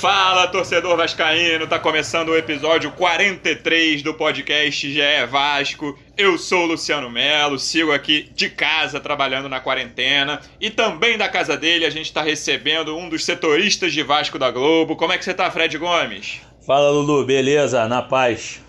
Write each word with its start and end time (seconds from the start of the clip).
Fala, 0.00 0.46
torcedor 0.46 0.96
vascaíno! 0.96 1.66
Tá 1.66 1.78
começando 1.78 2.30
o 2.30 2.34
episódio 2.34 2.90
43 2.92 4.02
do 4.02 4.14
podcast 4.14 4.90
GE 4.90 5.26
Vasco. 5.28 5.98
Eu 6.16 6.38
sou 6.38 6.62
o 6.62 6.66
Luciano 6.68 7.10
Melo, 7.10 7.58
sigo 7.58 7.92
aqui 7.92 8.30
de 8.34 8.48
casa 8.48 8.98
trabalhando 8.98 9.46
na 9.46 9.60
quarentena 9.60 10.40
e 10.58 10.70
também 10.70 11.18
da 11.18 11.28
casa 11.28 11.54
dele 11.54 11.84
a 11.84 11.90
gente 11.90 12.06
está 12.06 12.22
recebendo 12.22 12.96
um 12.96 13.10
dos 13.10 13.26
setoristas 13.26 13.92
de 13.92 14.02
Vasco 14.02 14.38
da 14.38 14.50
Globo. 14.50 14.96
Como 14.96 15.12
é 15.12 15.18
que 15.18 15.24
você 15.24 15.34
tá, 15.34 15.50
Fred 15.50 15.76
Gomes? 15.76 16.40
Fala, 16.66 16.88
Lulu, 16.88 17.26
beleza? 17.26 17.86
Na 17.86 18.00
paz. 18.00 18.62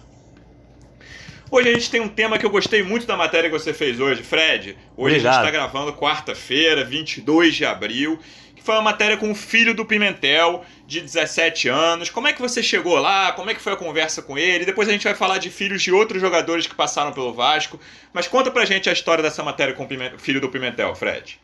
Hoje 1.50 1.70
a 1.70 1.74
gente 1.74 1.92
tem 1.92 2.00
um 2.02 2.10
tema 2.10 2.38
que 2.38 2.46
eu 2.46 2.50
gostei 2.50 2.84
muito 2.84 3.06
da 3.06 3.16
matéria 3.16 3.50
que 3.50 3.58
você 3.58 3.74
fez 3.74 4.02
hoje, 4.02 4.22
Fred. 4.22 4.78
Hoje 4.98 5.16
Obrigado. 5.16 5.34
a 5.34 5.36
gente 5.36 5.48
está 5.48 5.52
gravando 5.52 5.94
quarta-feira, 5.94 6.84
22 6.84 7.56
de 7.56 7.66
abril, 7.66 8.20
que 8.62 8.66
foi 8.66 8.76
uma 8.76 8.84
matéria 8.84 9.18
com 9.18 9.32
o 9.32 9.36
filho 9.36 9.74
do 9.74 9.84
Pimentel, 9.84 10.64
de 10.86 11.02
17 11.02 11.68
anos. 11.68 12.12
Como 12.12 12.28
é 12.28 12.34
que 12.34 12.40
você 12.40 12.62
chegou 12.62 13.00
lá? 13.00 13.32
Como 13.32 13.50
é 13.50 13.56
que 13.56 13.62
foi 13.62 13.74
a 13.74 13.76
conversa 13.76 14.22
com 14.22 14.38
ele? 14.38 14.66
Depois 14.66 14.88
a 14.88 14.92
gente 14.92 15.04
vai 15.04 15.16
falar 15.16 15.40
de 15.40 15.50
filhos 15.50 15.82
de 15.82 15.92
outros 15.92 16.22
jogadores 16.22 16.68
que 16.68 16.76
passaram 16.76 17.12
pelo 17.12 17.34
Vasco. 17.34 17.80
Mas 18.14 18.28
conta 18.28 18.52
pra 18.52 18.64
gente 18.64 18.88
a 18.88 18.94
história 18.94 19.24
dessa 19.24 19.42
matéria 19.42 19.74
com 19.74 19.84
o 19.84 20.20
filho 20.20 20.40
do 20.40 20.48
Pimentel, 20.48 20.94
Fred. 20.94 21.40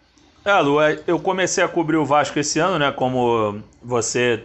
É, 0.46 0.60
Lu, 0.60 0.80
é, 0.80 1.00
eu 1.08 1.20
comecei 1.20 1.64
a 1.64 1.68
cobrir 1.68 1.98
o 1.98 2.06
Vasco 2.06 2.38
esse 2.38 2.60
ano, 2.60 2.78
né? 2.78 2.92
Como 2.92 3.64
você 3.82 4.44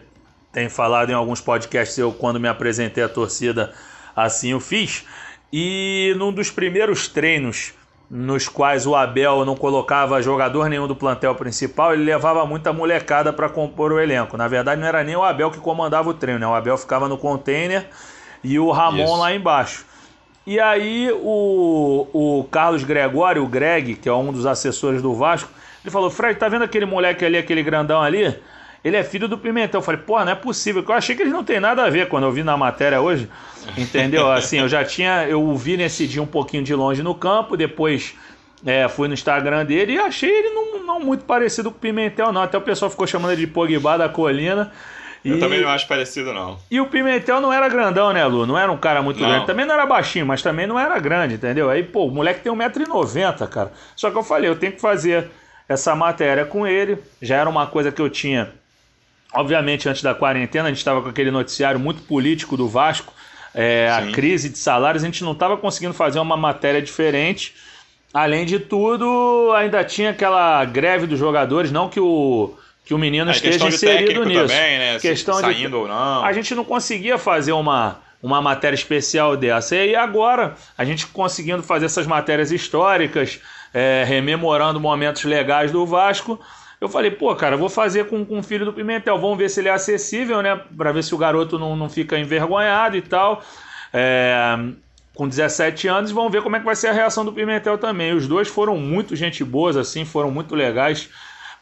tem 0.50 0.70
falado 0.70 1.10
em 1.10 1.14
alguns 1.14 1.42
podcasts, 1.42 1.98
eu 1.98 2.10
quando 2.10 2.40
me 2.40 2.48
apresentei 2.48 3.04
à 3.04 3.08
torcida, 3.08 3.74
assim 4.16 4.54
o 4.54 4.60
fiz. 4.60 5.04
E 5.52 6.14
num 6.16 6.32
dos 6.32 6.50
primeiros 6.50 7.06
treinos 7.06 7.74
nos 8.14 8.46
quais 8.46 8.86
o 8.86 8.94
Abel 8.94 9.42
não 9.42 9.56
colocava 9.56 10.20
jogador 10.20 10.68
nenhum 10.68 10.86
do 10.86 10.94
plantel 10.94 11.34
principal, 11.34 11.94
ele 11.94 12.04
levava 12.04 12.44
muita 12.44 12.70
molecada 12.70 13.32
para 13.32 13.48
compor 13.48 13.90
o 13.90 13.98
elenco. 13.98 14.36
Na 14.36 14.46
verdade, 14.46 14.78
não 14.78 14.86
era 14.86 15.02
nem 15.02 15.16
o 15.16 15.22
Abel 15.22 15.50
que 15.50 15.58
comandava 15.58 16.10
o 16.10 16.12
treino, 16.12 16.38
né? 16.38 16.46
O 16.46 16.52
Abel 16.52 16.76
ficava 16.76 17.08
no 17.08 17.16
container 17.16 17.88
e 18.44 18.58
o 18.58 18.70
Ramon 18.70 19.04
Isso. 19.04 19.16
lá 19.16 19.34
embaixo. 19.34 19.86
E 20.46 20.60
aí 20.60 21.10
o, 21.10 22.06
o 22.12 22.44
Carlos 22.50 22.84
Gregório, 22.84 23.42
o 23.42 23.48
Greg, 23.48 23.94
que 23.94 24.10
é 24.10 24.12
um 24.12 24.30
dos 24.30 24.44
assessores 24.44 25.00
do 25.00 25.14
Vasco, 25.14 25.48
ele 25.82 25.90
falou, 25.90 26.10
Fred, 26.10 26.38
tá 26.38 26.50
vendo 26.50 26.64
aquele 26.64 26.84
moleque 26.84 27.24
ali, 27.24 27.38
aquele 27.38 27.62
grandão 27.62 28.02
ali? 28.02 28.38
Ele 28.84 28.96
é 28.96 29.02
filho 29.02 29.26
do 29.26 29.38
Pimentel. 29.38 29.80
Eu 29.80 29.84
falei, 29.84 30.02
pô, 30.02 30.22
não 30.22 30.32
é 30.32 30.34
possível. 30.34 30.84
Eu 30.86 30.94
achei 30.94 31.16
que 31.16 31.22
eles 31.22 31.32
não 31.32 31.44
tem 31.44 31.58
nada 31.58 31.82
a 31.82 31.88
ver 31.88 32.08
quando 32.08 32.24
eu 32.24 32.32
vi 32.32 32.42
na 32.42 32.58
matéria 32.58 33.00
hoje. 33.00 33.26
Entendeu? 33.76 34.30
Assim, 34.30 34.58
eu 34.58 34.68
já 34.68 34.84
tinha. 34.84 35.26
Eu 35.28 35.42
o 35.42 35.56
vi 35.56 35.76
nesse 35.76 36.06
dia 36.06 36.22
um 36.22 36.26
pouquinho 36.26 36.62
de 36.62 36.74
longe 36.74 37.02
no 37.02 37.14
campo, 37.14 37.56
depois 37.56 38.14
é, 38.66 38.88
fui 38.88 39.08
no 39.08 39.14
Instagram 39.14 39.64
dele 39.64 39.94
e 39.94 39.98
achei 39.98 40.30
ele 40.30 40.50
não, 40.50 40.84
não 40.84 41.00
muito 41.00 41.24
parecido 41.24 41.70
com 41.70 41.76
o 41.76 41.80
Pimentel, 41.80 42.32
não. 42.32 42.42
Até 42.42 42.56
o 42.58 42.60
pessoal 42.62 42.90
ficou 42.90 43.06
chamando 43.06 43.32
ele 43.32 43.42
de 43.42 43.46
Pogba 43.46 43.96
da 43.98 44.08
Colina. 44.08 44.70
Eu 45.24 45.36
E- 45.36 45.40
também 45.40 45.60
não 45.60 45.68
acho 45.68 45.86
parecido, 45.86 46.32
não. 46.34 46.58
e 46.68 46.80
o 46.80 46.86
Pimentel 46.86 47.40
não 47.40 47.52
era 47.52 47.68
grandão, 47.68 48.12
né, 48.12 48.26
Lu? 48.26 48.44
Não 48.44 48.58
era 48.58 48.70
um 48.72 48.76
cara 48.76 49.00
muito 49.00 49.20
Não. 49.20 49.28
grande. 49.28 49.46
Também 49.46 49.64
não 49.64 49.74
era 49.74 49.86
baixinho, 49.86 50.26
mas 50.26 50.42
também 50.42 50.66
não 50.66 50.76
era 50.78 50.98
grande, 50.98 51.34
entendeu? 51.34 51.70
Aí, 51.70 51.84
pô, 51.84 52.06
o 52.06 52.10
moleque 52.10 52.40
tem 52.40 52.52
1,90m, 52.52 53.46
cara. 53.48 53.72
Só 53.94 54.10
que 54.10 54.18
eu 54.18 54.24
falei, 54.24 54.50
eu 54.50 54.56
tenho 54.56 54.72
que 54.72 54.80
fazer 54.80 55.30
essa 55.68 55.94
matéria 55.94 56.44
com 56.44 56.66
ele. 56.66 56.98
Já 57.20 57.36
era 57.36 57.48
uma 57.48 57.68
coisa 57.68 57.92
que 57.92 58.02
eu 58.02 58.10
tinha. 58.10 58.50
Obviamente, 59.32 59.88
antes 59.88 60.02
da 60.02 60.14
quarentena, 60.14 60.66
a 60.66 60.68
gente 60.70 60.78
estava 60.78 61.00
com 61.00 61.08
aquele 61.08 61.30
noticiário 61.30 61.78
muito 61.80 62.02
político 62.02 62.56
do 62.56 62.68
Vasco, 62.68 63.14
é, 63.54 63.90
a 63.90 64.10
crise 64.12 64.48
de 64.48 64.58
salários, 64.58 65.02
a 65.02 65.06
gente 65.06 65.22
não 65.24 65.32
estava 65.32 65.56
conseguindo 65.56 65.94
fazer 65.94 66.18
uma 66.18 66.36
matéria 66.36 66.80
diferente. 66.82 67.54
Além 68.14 68.44
de 68.44 68.58
tudo, 68.58 69.52
ainda 69.56 69.82
tinha 69.84 70.10
aquela 70.10 70.64
greve 70.64 71.06
dos 71.06 71.18
jogadores, 71.18 71.72
não 71.72 71.88
que 71.88 71.98
o, 72.00 72.54
que 72.84 72.92
o 72.92 72.98
menino 72.98 73.30
É, 73.30 73.34
esteja 73.34 73.58
de 73.60 73.74
inserido 73.74 74.24
nisso. 74.24 74.40
também, 74.42 74.78
né? 74.78 74.98
Se- 74.98 75.08
Questão 75.08 75.36
de- 75.36 75.40
saindo 75.42 75.78
ou 75.80 75.88
não. 75.88 76.24
a 76.24 76.32
gente 76.32 76.54
não 76.54 76.64
conseguia 76.64 77.16
fazer 77.16 77.52
uma, 77.52 78.00
uma 78.22 78.42
matéria 78.42 78.74
especial 78.76 79.34
dessa. 79.36 79.74
E 79.76 79.96
agora, 79.96 80.54
a 80.76 80.84
gente 80.84 81.06
conseguindo 81.06 81.62
fazer 81.62 81.86
essas 81.86 82.06
matérias 82.06 82.52
históricas, 82.52 83.40
é, 83.72 84.04
rememorando 84.06 84.78
momentos 84.78 85.24
legais 85.24 85.70
do 85.72 85.86
Vasco, 85.86 86.38
eu 86.82 86.88
falei, 86.88 87.12
pô, 87.12 87.32
cara, 87.36 87.54
eu 87.54 87.58
vou 87.58 87.68
fazer 87.68 88.06
com, 88.06 88.24
com 88.24 88.40
o 88.40 88.42
filho 88.42 88.64
do 88.64 88.72
Pimentel. 88.72 89.16
Vamos 89.16 89.38
ver 89.38 89.48
se 89.48 89.60
ele 89.60 89.68
é 89.68 89.72
acessível, 89.72 90.42
né? 90.42 90.60
Pra 90.76 90.90
ver 90.90 91.04
se 91.04 91.14
o 91.14 91.18
garoto 91.18 91.56
não, 91.56 91.76
não 91.76 91.88
fica 91.88 92.18
envergonhado 92.18 92.96
e 92.96 93.02
tal. 93.02 93.40
É, 93.94 94.58
com 95.14 95.28
17 95.28 95.86
anos, 95.86 96.10
vamos 96.10 96.32
ver 96.32 96.42
como 96.42 96.56
é 96.56 96.58
que 96.58 96.64
vai 96.64 96.74
ser 96.74 96.88
a 96.88 96.92
reação 96.92 97.24
do 97.24 97.32
Pimentel 97.32 97.78
também. 97.78 98.12
Os 98.12 98.26
dois 98.26 98.48
foram 98.48 98.76
muito 98.76 99.14
gente 99.14 99.44
boas, 99.44 99.76
assim, 99.76 100.04
foram 100.04 100.32
muito 100.32 100.56
legais. 100.56 101.08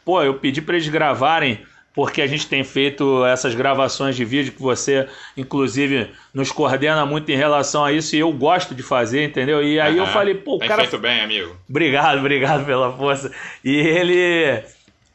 Pô, 0.03 0.23
eu 0.23 0.33
pedi 0.33 0.59
para 0.59 0.75
eles 0.75 0.89
gravarem, 0.89 1.59
porque 1.93 2.19
a 2.23 2.25
gente 2.25 2.47
tem 2.47 2.63
feito 2.63 3.23
essas 3.25 3.53
gravações 3.53 4.15
de 4.15 4.25
vídeo 4.25 4.53
que 4.53 4.61
você, 4.61 5.07
inclusive, 5.37 6.09
nos 6.33 6.51
coordena 6.51 7.05
muito 7.05 7.29
em 7.31 7.35
relação 7.35 7.85
a 7.85 7.91
isso, 7.91 8.15
e 8.15 8.19
eu 8.19 8.31
gosto 8.31 8.73
de 8.73 8.81
fazer, 8.81 9.23
entendeu? 9.23 9.61
E 9.61 9.79
aí 9.79 9.97
eu 9.97 10.05
Aham. 10.05 10.13
falei, 10.13 10.33
pô, 10.33 10.55
o 10.55 10.59
Tem 10.59 10.67
cara 10.67 10.81
feito 10.81 10.97
bem, 10.97 11.21
amigo. 11.21 11.55
Obrigado, 11.69 12.17
obrigado 12.21 12.65
pela 12.65 12.91
força. 12.91 13.31
E 13.63 13.75
ele. 13.75 14.63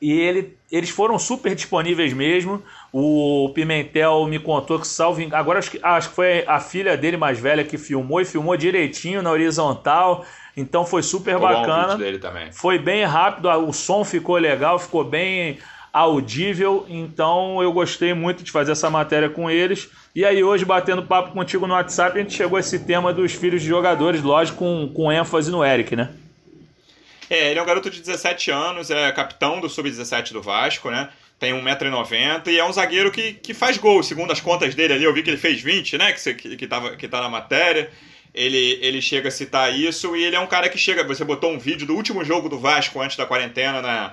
E 0.00 0.12
ele, 0.12 0.56
eles 0.70 0.90
foram 0.90 1.18
super 1.18 1.54
disponíveis 1.54 2.12
mesmo. 2.12 2.62
O 2.92 3.50
Pimentel 3.54 4.26
me 4.26 4.38
contou 4.38 4.78
que, 4.78 4.86
salvo 4.86 5.20
engano, 5.22 5.40
agora 5.40 5.58
acho 5.58 5.70
que, 5.70 5.80
acho 5.82 6.10
que 6.10 6.14
foi 6.14 6.44
a 6.46 6.60
filha 6.60 6.96
dele 6.96 7.16
mais 7.16 7.38
velha 7.38 7.64
que 7.64 7.78
filmou 7.78 8.20
e 8.20 8.24
filmou 8.24 8.56
direitinho 8.56 9.22
na 9.22 9.30
horizontal. 9.30 10.24
Então 10.56 10.84
foi 10.84 11.02
super 11.02 11.34
Ficou 11.34 11.48
bacana. 11.48 11.88
vídeo 11.88 11.98
dele 11.98 12.18
também. 12.18 12.52
Foi 12.52 12.78
bem 12.78 13.04
rápido, 13.04 13.48
o 13.48 13.72
som 13.72 14.04
ficou 14.04 14.36
legal, 14.36 14.78
ficou 14.78 15.04
bem 15.04 15.58
audível. 15.92 16.84
Então 16.88 17.62
eu 17.62 17.72
gostei 17.72 18.12
muito 18.12 18.42
de 18.42 18.50
fazer 18.50 18.72
essa 18.72 18.90
matéria 18.90 19.30
com 19.30 19.50
eles. 19.50 19.88
E 20.14 20.24
aí 20.24 20.44
hoje, 20.44 20.64
batendo 20.64 21.02
papo 21.02 21.32
contigo 21.32 21.66
no 21.66 21.74
WhatsApp, 21.74 22.18
a 22.18 22.22
gente 22.22 22.34
chegou 22.34 22.56
a 22.56 22.60
esse 22.60 22.80
tema 22.80 23.12
dos 23.12 23.32
filhos 23.32 23.62
de 23.62 23.68
jogadores, 23.68 24.22
lógico, 24.22 24.58
com, 24.58 24.90
com 24.94 25.12
ênfase 25.12 25.50
no 25.50 25.64
Eric, 25.64 25.96
né? 25.96 26.10
É, 27.28 27.50
ele 27.50 27.58
é 27.58 27.62
um 27.62 27.66
garoto 27.66 27.90
de 27.90 28.00
17 28.00 28.50
anos, 28.50 28.90
é 28.90 29.10
capitão 29.12 29.60
do 29.60 29.68
Sub-17 29.68 30.32
do 30.32 30.42
Vasco, 30.42 30.90
né? 30.90 31.08
Tem 31.38 31.52
1,90m 31.52 32.46
e 32.46 32.58
é 32.58 32.64
um 32.64 32.72
zagueiro 32.72 33.10
que, 33.10 33.34
que 33.34 33.52
faz 33.52 33.76
gol, 33.76 34.02
segundo 34.02 34.32
as 34.32 34.40
contas 34.40 34.74
dele 34.74 34.94
ali. 34.94 35.04
Eu 35.04 35.12
vi 35.12 35.22
que 35.22 35.30
ele 35.30 35.36
fez 35.36 35.60
20, 35.60 35.98
né? 35.98 36.12
Que, 36.12 36.34
que, 36.34 36.56
que, 36.56 36.66
tava, 36.66 36.96
que 36.96 37.06
tá 37.06 37.20
na 37.20 37.28
matéria. 37.28 37.90
Ele, 38.32 38.78
ele 38.80 39.02
chega 39.02 39.28
a 39.28 39.30
citar 39.30 39.74
isso 39.74 40.16
e 40.16 40.24
ele 40.24 40.36
é 40.36 40.40
um 40.40 40.46
cara 40.46 40.68
que 40.68 40.78
chega. 40.78 41.04
Você 41.04 41.24
botou 41.24 41.52
um 41.52 41.58
vídeo 41.58 41.86
do 41.86 41.94
último 41.94 42.24
jogo 42.24 42.48
do 42.48 42.58
Vasco 42.58 43.00
antes 43.00 43.16
da 43.16 43.26
quarentena, 43.26 43.82
né? 43.82 44.12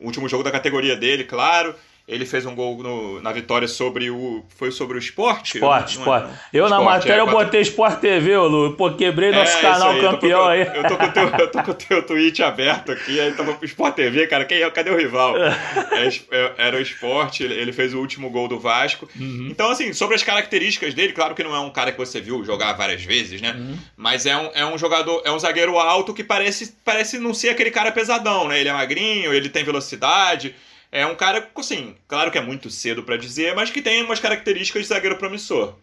O 0.00 0.06
último 0.06 0.28
jogo 0.28 0.42
da 0.42 0.50
categoria 0.50 0.96
dele, 0.96 1.24
claro. 1.24 1.74
Ele 2.06 2.26
fez 2.26 2.44
um 2.44 2.54
gol 2.54 2.76
no- 2.82 3.22
na 3.22 3.32
vitória 3.32 3.66
sobre 3.66 4.10
o. 4.10 4.44
Foi 4.58 4.70
sobre 4.70 4.98
o 4.98 5.00
esporte? 5.00 5.54
Esporte, 5.54 5.96
esporte. 5.96 6.26
é? 6.52 6.58
Eu 6.58 6.68
na 6.68 6.76
Esporte, 6.76 6.96
matéria 6.98 7.14
é, 7.14 7.20
eu 7.22 7.30
botei 7.30 7.60
Sport 7.62 7.98
TV, 7.98 8.36
ô 8.36 8.46
Lu. 8.46 8.72
Pô, 8.74 8.90
quebrei 8.92 9.30
nosso 9.32 9.56
É, 9.56 9.60
canal 9.62 9.90
aí, 9.92 10.00
campeão 10.02 10.44
aí. 10.46 10.60
Eu 10.74 10.86
tô, 10.86 10.98
com 10.98 11.04
o 11.06 11.10
teu, 11.12 11.28
eu 11.28 11.50
tô 11.50 11.62
com 11.62 11.70
o 11.70 11.74
teu 11.74 12.02
tweet 12.02 12.42
aberto 12.42 12.92
aqui, 12.92 13.18
aí 13.18 13.32
tava 13.32 13.54
pro 13.54 13.64
Sport 13.64 13.94
TV, 13.94 14.26
cara. 14.26 14.44
Quem 14.44 14.60
é? 14.60 14.70
Cadê 14.70 14.90
o 14.90 14.98
rival? 14.98 15.34
É, 15.38 16.08
é, 16.30 16.52
era 16.58 16.76
o 16.76 16.80
Sport, 16.82 17.40
ele, 17.40 17.54
ele 17.54 17.72
fez 17.72 17.94
o 17.94 17.98
último 18.00 18.28
gol 18.28 18.48
do 18.48 18.60
Vasco. 18.60 19.08
Uhum. 19.18 19.48
Então, 19.50 19.70
assim, 19.70 19.94
sobre 19.94 20.14
as 20.14 20.22
características 20.22 20.92
dele, 20.92 21.14
claro 21.14 21.34
que 21.34 21.42
não 21.42 21.54
é 21.56 21.60
um 21.60 21.70
cara 21.70 21.90
que 21.90 21.96
você 21.96 22.20
viu 22.20 22.44
jogar 22.44 22.74
várias 22.74 23.02
vezes, 23.02 23.40
né? 23.40 23.54
Uhum. 23.58 23.78
Mas 23.96 24.26
é 24.26 24.36
um, 24.36 24.50
é 24.54 24.66
um 24.66 24.76
jogador, 24.76 25.22
é 25.24 25.32
um 25.32 25.38
zagueiro 25.38 25.78
alto 25.78 26.12
que 26.12 26.22
parece, 26.22 26.76
parece 26.84 27.18
não 27.18 27.32
ser 27.32 27.48
aquele 27.48 27.70
cara 27.70 27.90
pesadão, 27.90 28.46
né? 28.46 28.60
Ele 28.60 28.68
é 28.68 28.72
magrinho, 28.74 29.32
ele 29.32 29.48
tem 29.48 29.64
velocidade. 29.64 30.54
É 30.94 31.04
um 31.04 31.16
cara, 31.16 31.50
assim, 31.56 31.96
claro 32.06 32.30
que 32.30 32.38
é 32.38 32.40
muito 32.40 32.70
cedo 32.70 33.02
pra 33.02 33.16
dizer, 33.16 33.52
mas 33.56 33.68
que 33.68 33.82
tem 33.82 34.04
umas 34.04 34.20
características 34.20 34.82
de 34.82 34.88
zagueiro 34.88 35.16
promissor. 35.16 35.74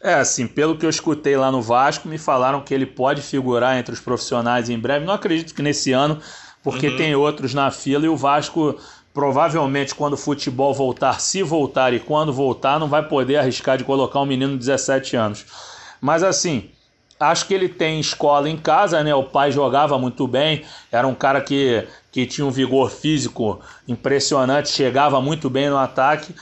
É, 0.00 0.14
assim, 0.14 0.46
pelo 0.46 0.78
que 0.78 0.86
eu 0.86 0.90
escutei 0.90 1.36
lá 1.36 1.50
no 1.50 1.60
Vasco, 1.60 2.06
me 2.06 2.16
falaram 2.16 2.60
que 2.60 2.72
ele 2.72 2.86
pode 2.86 3.22
figurar 3.22 3.76
entre 3.76 3.92
os 3.92 3.98
profissionais 3.98 4.70
em 4.70 4.78
breve. 4.78 5.04
Não 5.04 5.14
acredito 5.14 5.52
que 5.52 5.62
nesse 5.62 5.90
ano, 5.90 6.20
porque 6.62 6.86
Uhum. 6.86 6.96
tem 6.96 7.12
outros 7.16 7.52
na 7.52 7.72
fila 7.72 8.06
e 8.06 8.08
o 8.08 8.16
Vasco 8.16 8.78
provavelmente 9.12 9.96
quando 9.96 10.12
o 10.12 10.16
futebol 10.16 10.72
voltar, 10.72 11.20
se 11.20 11.42
voltar 11.42 11.92
e 11.92 11.98
quando 11.98 12.32
voltar, 12.32 12.78
não 12.78 12.88
vai 12.88 13.02
poder 13.06 13.38
arriscar 13.38 13.76
de 13.76 13.82
colocar 13.82 14.20
um 14.20 14.26
menino 14.26 14.52
de 14.52 14.58
17 14.58 15.16
anos. 15.16 15.44
Mas 16.00 16.22
assim, 16.22 16.70
acho 17.30 17.46
que 17.46 17.54
ele 17.54 17.68
tem 17.68 18.00
escola 18.00 18.48
em 18.48 18.56
casa, 18.56 19.02
né? 19.02 19.14
O 19.14 19.24
pai 19.24 19.52
jogava 19.52 19.98
muito 19.98 20.26
bem, 20.26 20.64
era 20.90 21.06
um 21.06 21.14
cara 21.14 21.40
que, 21.40 21.86
que 22.10 22.26
tinha 22.26 22.46
um 22.46 22.50
vigor 22.50 22.90
físico 22.90 23.60
impressionante, 23.86 24.68
chegava 24.68 25.20
muito 25.20 25.48
bem 25.48 25.70
no 25.70 25.78
ataque. 25.78 26.34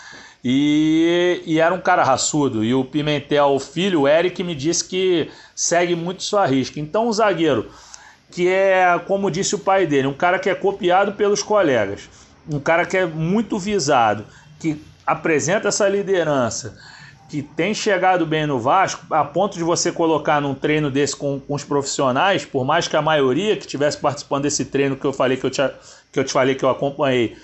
E, 0.42 1.42
e 1.44 1.60
era 1.60 1.74
um 1.74 1.80
cara 1.80 2.02
raçudo. 2.02 2.64
E 2.64 2.72
o 2.72 2.84
Pimentel, 2.84 3.48
o 3.48 3.60
filho, 3.60 4.02
o 4.02 4.08
Eric, 4.08 4.42
me 4.42 4.54
disse 4.54 4.84
que 4.84 5.30
segue 5.54 5.94
muito 5.94 6.22
sua 6.22 6.46
risca. 6.46 6.80
Então 6.80 7.08
o 7.08 7.12
zagueiro 7.12 7.70
que 8.30 8.48
é, 8.48 8.98
como 9.06 9.30
disse 9.30 9.54
o 9.54 9.58
pai 9.58 9.86
dele, 9.86 10.06
um 10.06 10.14
cara 10.14 10.38
que 10.38 10.48
é 10.48 10.54
copiado 10.54 11.12
pelos 11.12 11.42
colegas, 11.42 12.08
um 12.48 12.60
cara 12.60 12.86
que 12.86 12.96
é 12.96 13.04
muito 13.04 13.58
visado, 13.58 14.24
que 14.58 14.80
apresenta 15.06 15.68
essa 15.68 15.88
liderança, 15.88 16.78
que 17.30 17.42
tem 17.42 17.72
chegado 17.72 18.26
bem 18.26 18.44
no 18.44 18.58
Vasco, 18.58 19.06
a 19.14 19.24
ponto 19.24 19.56
de 19.56 19.62
você 19.62 19.92
colocar 19.92 20.40
num 20.40 20.52
treino 20.52 20.90
desse 20.90 21.14
com, 21.14 21.38
com 21.38 21.54
os 21.54 21.62
profissionais, 21.62 22.44
por 22.44 22.64
mais 22.64 22.88
que 22.88 22.96
a 22.96 23.00
maioria 23.00 23.56
que 23.56 23.62
estivesse 23.62 23.98
participando 23.98 24.42
desse 24.42 24.64
treino 24.64 24.96
que 24.96 25.04
eu 25.04 25.12
falei 25.12 25.36
que 25.36 25.46
eu 25.46 25.50
te, 25.50 25.62
que 26.10 26.18
eu 26.18 26.24
te 26.24 26.32
falei 26.32 26.56
que 26.56 26.64
eu 26.64 26.68
acompanhei 26.68 27.36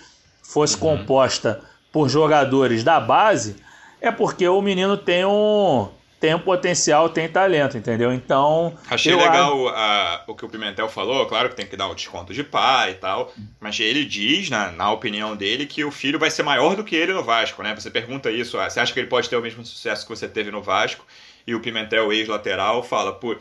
fosse 0.43 0.75
uhum. 0.75 0.81
composta 0.81 1.61
por 1.93 2.09
jogadores 2.09 2.83
da 2.83 2.99
base, 2.99 3.55
é 4.01 4.11
porque 4.11 4.49
o 4.49 4.61
menino 4.61 4.97
tem 4.97 5.25
um 5.25 5.87
tem 6.27 6.35
um 6.35 6.41
potencial, 6.41 7.09
tem 7.09 7.29
talento, 7.29 7.79
entendeu? 7.79 8.13
Então. 8.13 8.77
Achei 8.91 9.15
legal 9.15 9.69
a, 9.69 10.25
o 10.27 10.35
que 10.35 10.45
o 10.45 10.49
Pimentel 10.49 10.89
falou, 10.89 11.25
claro 11.27 11.49
que 11.49 11.55
tem 11.55 11.67
que 11.67 11.77
dar 11.77 11.87
o 11.87 11.95
desconto 11.95 12.35
de 12.35 12.43
pai 12.43 12.91
e 12.91 12.95
tal, 12.95 13.33
mas 13.61 13.79
ele 13.79 14.05
diz, 14.05 14.51
na, 14.51 14.73
na 14.73 14.91
opinião 14.91 15.37
dele, 15.37 15.67
que 15.67 15.85
o 15.85 15.93
filho 15.93 16.19
vai 16.19 16.29
ser 16.29 16.43
maior 16.43 16.75
do 16.75 16.83
que 16.83 16.97
ele 16.97 17.13
no 17.13 17.23
Vasco, 17.23 17.63
né? 17.63 17.73
Você 17.77 17.93
pergunta 17.93 18.29
isso, 18.29 18.59
ah, 18.59 18.69
você 18.69 18.81
acha 18.81 18.93
que 18.93 18.99
ele 18.99 19.07
pode 19.07 19.31
ter 19.31 19.37
o 19.37 19.41
mesmo 19.41 19.65
sucesso 19.65 20.05
que 20.05 20.11
você 20.11 20.27
teve 20.27 20.51
no 20.51 20.61
Vasco? 20.61 21.07
E 21.47 21.55
o 21.55 21.61
Pimentel, 21.61 22.13
ex-lateral, 22.13 22.83
fala, 22.83 23.13
pô, 23.13 23.37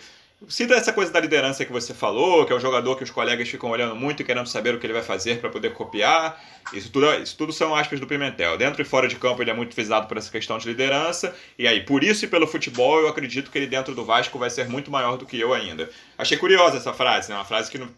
Sinta 0.48 0.76
essa 0.76 0.94
coisa 0.94 1.12
da 1.12 1.20
liderança 1.20 1.66
que 1.66 1.72
você 1.72 1.94
falou, 1.94 2.46
que 2.46 2.54
é 2.54 2.56
um 2.56 2.60
jogador 2.60 2.96
que 2.96 3.04
os 3.04 3.10
colegas 3.10 3.48
ficam 3.50 3.70
olhando 3.70 3.96
muito 3.96 4.22
e 4.22 4.26
querendo 4.26 4.48
saber 4.48 4.76
o 4.76 4.80
que 4.80 4.86
ele 4.86 4.94
vai 4.94 5.02
fazer 5.02 5.40
para 5.40 5.50
poder 5.50 5.74
copiar. 5.74 6.40
Isso 6.74 6.92
tudo, 6.92 7.14
isso 7.16 7.38
tudo 7.38 7.54
são 7.54 7.76
aspas 7.76 8.00
do 8.00 8.08
Pimentel. 8.08 8.58
Dentro 8.58 8.82
e 8.82 8.86
fora 8.86 9.08
de 9.08 9.16
campo 9.16 9.42
ele 9.42 9.52
é 9.52 9.54
muito 9.54 9.76
visado 9.76 10.08
por 10.08 10.18
essa 10.18 10.32
questão 10.32 10.58
de 10.58 10.68
liderança. 10.68 11.36
E 11.58 11.68
aí, 11.68 11.82
por 11.82 12.04
isso 12.04 12.26
e 12.26 12.28
pelo 12.28 12.48
futebol, 12.48 13.00
eu 13.00 13.08
acredito 13.08 13.50
que 13.50 13.58
ele 13.58 13.68
dentro 13.68 13.96
do 13.96 14.06
Vasco 14.06 14.38
vai 14.38 14.50
ser 14.50 14.68
muito 14.68 14.92
maior 14.92 15.18
do 15.18 15.26
que 15.26 15.40
eu 15.40 15.54
ainda. 15.54 15.90
Achei 16.18 16.38
curiosa 16.38 16.78
essa 16.78 16.94
frase, 16.94 17.30
né? 17.30 17.36
Uma 17.36 17.46
frase 17.46 17.72
que 17.72 17.78
não, 17.78 17.90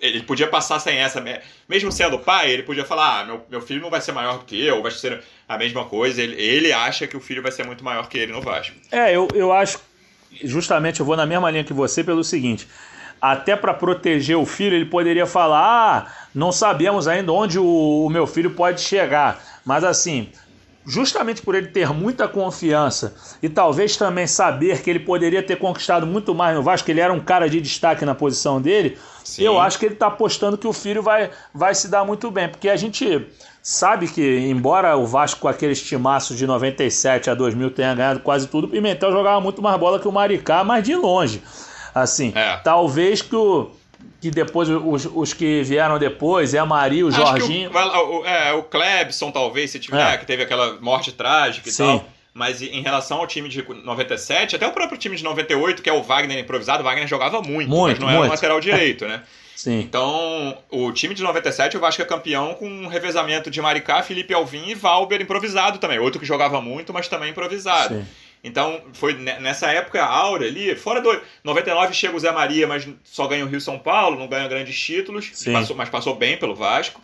ele 0.00 0.22
podia 0.24 0.48
passar 0.48 0.80
sem 0.80 0.98
essa. 0.98 1.22
Mesmo 1.68 1.92
sendo 1.92 2.18
pai, 2.18 2.50
ele 2.50 2.64
podia 2.64 2.84
falar: 2.84 3.20
ah, 3.20 3.24
meu, 3.24 3.46
meu 3.48 3.60
filho 3.60 3.80
não 3.80 3.90
vai 3.90 4.00
ser 4.00 4.10
maior 4.10 4.38
do 4.38 4.44
que 4.44 4.60
eu, 4.60 4.82
vai 4.82 4.90
ser 4.90 5.22
a 5.48 5.56
mesma 5.56 5.84
coisa. 5.84 6.20
Ele, 6.20 6.40
ele 6.40 6.72
acha 6.72 7.06
que 7.06 7.16
o 7.16 7.20
filho 7.20 7.40
vai 7.40 7.52
ser 7.52 7.64
muito 7.64 7.84
maior 7.84 8.08
que 8.08 8.18
ele 8.18 8.32
no 8.32 8.42
Vasco. 8.42 8.74
É, 8.90 9.14
eu, 9.14 9.28
eu 9.32 9.52
acho 9.52 9.78
justamente 10.42 11.00
eu 11.00 11.06
vou 11.06 11.16
na 11.16 11.26
mesma 11.26 11.50
linha 11.50 11.64
que 11.64 11.72
você 11.72 12.02
pelo 12.02 12.24
seguinte. 12.24 12.68
Até 13.20 13.54
para 13.54 13.72
proteger 13.72 14.36
o 14.36 14.44
filho, 14.44 14.74
ele 14.74 14.86
poderia 14.86 15.26
falar: 15.26 15.60
ah, 15.60 16.12
não 16.34 16.50
sabemos 16.50 17.06
ainda 17.06 17.32
onde 17.32 17.58
o, 17.58 18.06
o 18.06 18.10
meu 18.10 18.26
filho 18.26 18.50
pode 18.50 18.80
chegar. 18.80 19.40
Mas 19.64 19.84
assim, 19.84 20.28
justamente 20.84 21.42
por 21.42 21.54
ele 21.54 21.68
ter 21.68 21.90
muita 21.90 22.26
confiança 22.26 23.14
e 23.42 23.48
talvez 23.48 23.96
também 23.96 24.26
saber 24.26 24.82
que 24.82 24.90
ele 24.90 25.00
poderia 25.00 25.42
ter 25.42 25.56
conquistado 25.56 26.06
muito 26.06 26.34
mais 26.34 26.56
no 26.56 26.62
Vasco, 26.62 26.86
que 26.86 26.92
ele 26.92 27.00
era 27.00 27.12
um 27.12 27.20
cara 27.20 27.48
de 27.48 27.60
destaque 27.60 28.04
na 28.04 28.14
posição 28.14 28.60
dele, 28.60 28.98
Sim. 29.24 29.42
eu 29.42 29.60
acho 29.60 29.78
que 29.78 29.86
ele 29.86 29.94
está 29.94 30.08
apostando 30.08 30.58
que 30.58 30.66
o 30.66 30.72
filho 30.72 31.02
vai, 31.02 31.30
vai 31.54 31.74
se 31.74 31.88
dar 31.88 32.04
muito 32.04 32.30
bem. 32.30 32.48
Porque 32.48 32.68
a 32.68 32.76
gente 32.76 33.26
sabe 33.62 34.08
que, 34.08 34.38
embora 34.38 34.96
o 34.96 35.06
Vasco 35.06 35.40
com 35.40 35.48
aquele 35.48 35.72
estimaço 35.72 36.34
de 36.34 36.46
97 36.46 37.30
a 37.30 37.34
2000 37.34 37.70
tenha 37.70 37.94
ganhado 37.94 38.20
quase 38.20 38.48
tudo, 38.48 38.66
o 38.66 38.70
Pimentel 38.70 39.12
jogava 39.12 39.40
muito 39.40 39.62
mais 39.62 39.78
bola 39.78 40.00
que 40.00 40.08
o 40.08 40.12
Maricá, 40.12 40.64
mas 40.64 40.82
de 40.82 40.94
longe. 40.94 41.42
Assim, 41.94 42.32
é. 42.34 42.56
talvez 42.64 43.22
que 43.22 43.36
o 43.36 43.70
que 44.20 44.30
depois 44.30 44.68
os, 44.68 45.06
os 45.12 45.34
que 45.34 45.62
vieram 45.62 45.98
depois, 45.98 46.54
é 46.54 46.58
a 46.58 46.66
Maria, 46.66 47.04
o 47.04 47.08
Acho 47.08 47.18
Jorginho. 47.18 47.70
O, 47.70 48.20
o, 48.20 48.26
é, 48.26 48.52
o 48.52 48.62
Klebson, 48.62 49.30
talvez, 49.30 49.70
se 49.70 49.80
tiver, 49.80 50.14
é. 50.14 50.16
que 50.16 50.24
teve 50.24 50.42
aquela 50.44 50.80
morte 50.80 51.10
trágica 51.12 51.68
e 51.68 51.72
Sim. 51.72 51.84
tal. 51.84 52.08
Mas 52.34 52.62
em 52.62 52.80
relação 52.80 53.18
ao 53.18 53.26
time 53.26 53.48
de 53.48 53.62
97, 53.62 54.56
até 54.56 54.66
o 54.66 54.72
próprio 54.72 54.96
time 54.96 55.16
de 55.16 55.24
98, 55.24 55.82
que 55.82 55.90
é 55.90 55.92
o 55.92 56.02
Wagner 56.02 56.38
improvisado, 56.38 56.82
o 56.82 56.84
Wagner 56.84 57.06
jogava 57.06 57.42
muito, 57.42 57.68
muito 57.68 57.90
mas 57.90 57.98
não 57.98 58.06
muito. 58.06 58.18
era 58.18 58.26
um 58.26 58.30
lateral 58.30 58.60
direito, 58.60 59.06
né? 59.06 59.22
Sim. 59.54 59.80
Então, 59.80 60.56
o 60.70 60.90
time 60.92 61.14
de 61.14 61.22
97, 61.22 61.76
o 61.76 61.80
Vasco 61.80 62.00
é 62.00 62.04
campeão 62.04 62.54
com 62.54 62.66
um 62.66 62.86
revezamento 62.88 63.50
de 63.50 63.60
Maricá, 63.60 64.02
Felipe 64.02 64.32
Alvim 64.32 64.68
e 64.68 64.74
Valber 64.74 65.20
improvisado 65.20 65.78
também. 65.78 65.98
Outro 65.98 66.18
que 66.18 66.26
jogava 66.26 66.60
muito, 66.60 66.92
mas 66.92 67.06
também 67.06 67.30
improvisado. 67.30 67.94
Sim. 67.94 68.06
Então, 68.44 68.80
foi 68.94 69.14
nessa 69.14 69.70
época 69.70 70.02
a 70.02 70.06
Aura 70.06 70.46
ali, 70.46 70.74
fora 70.74 71.00
do 71.00 71.20
99 71.44 71.94
chega 71.94 72.16
o 72.16 72.18
Zé 72.18 72.32
Maria, 72.32 72.66
mas 72.66 72.88
só 73.04 73.28
ganha 73.28 73.44
o 73.44 73.48
Rio 73.48 73.60
São 73.60 73.78
Paulo, 73.78 74.18
não 74.18 74.26
ganha 74.26 74.48
grandes 74.48 74.76
títulos, 74.78 75.30
passou, 75.52 75.76
mas 75.76 75.88
passou 75.88 76.16
bem 76.16 76.36
pelo 76.36 76.54
Vasco. 76.54 77.00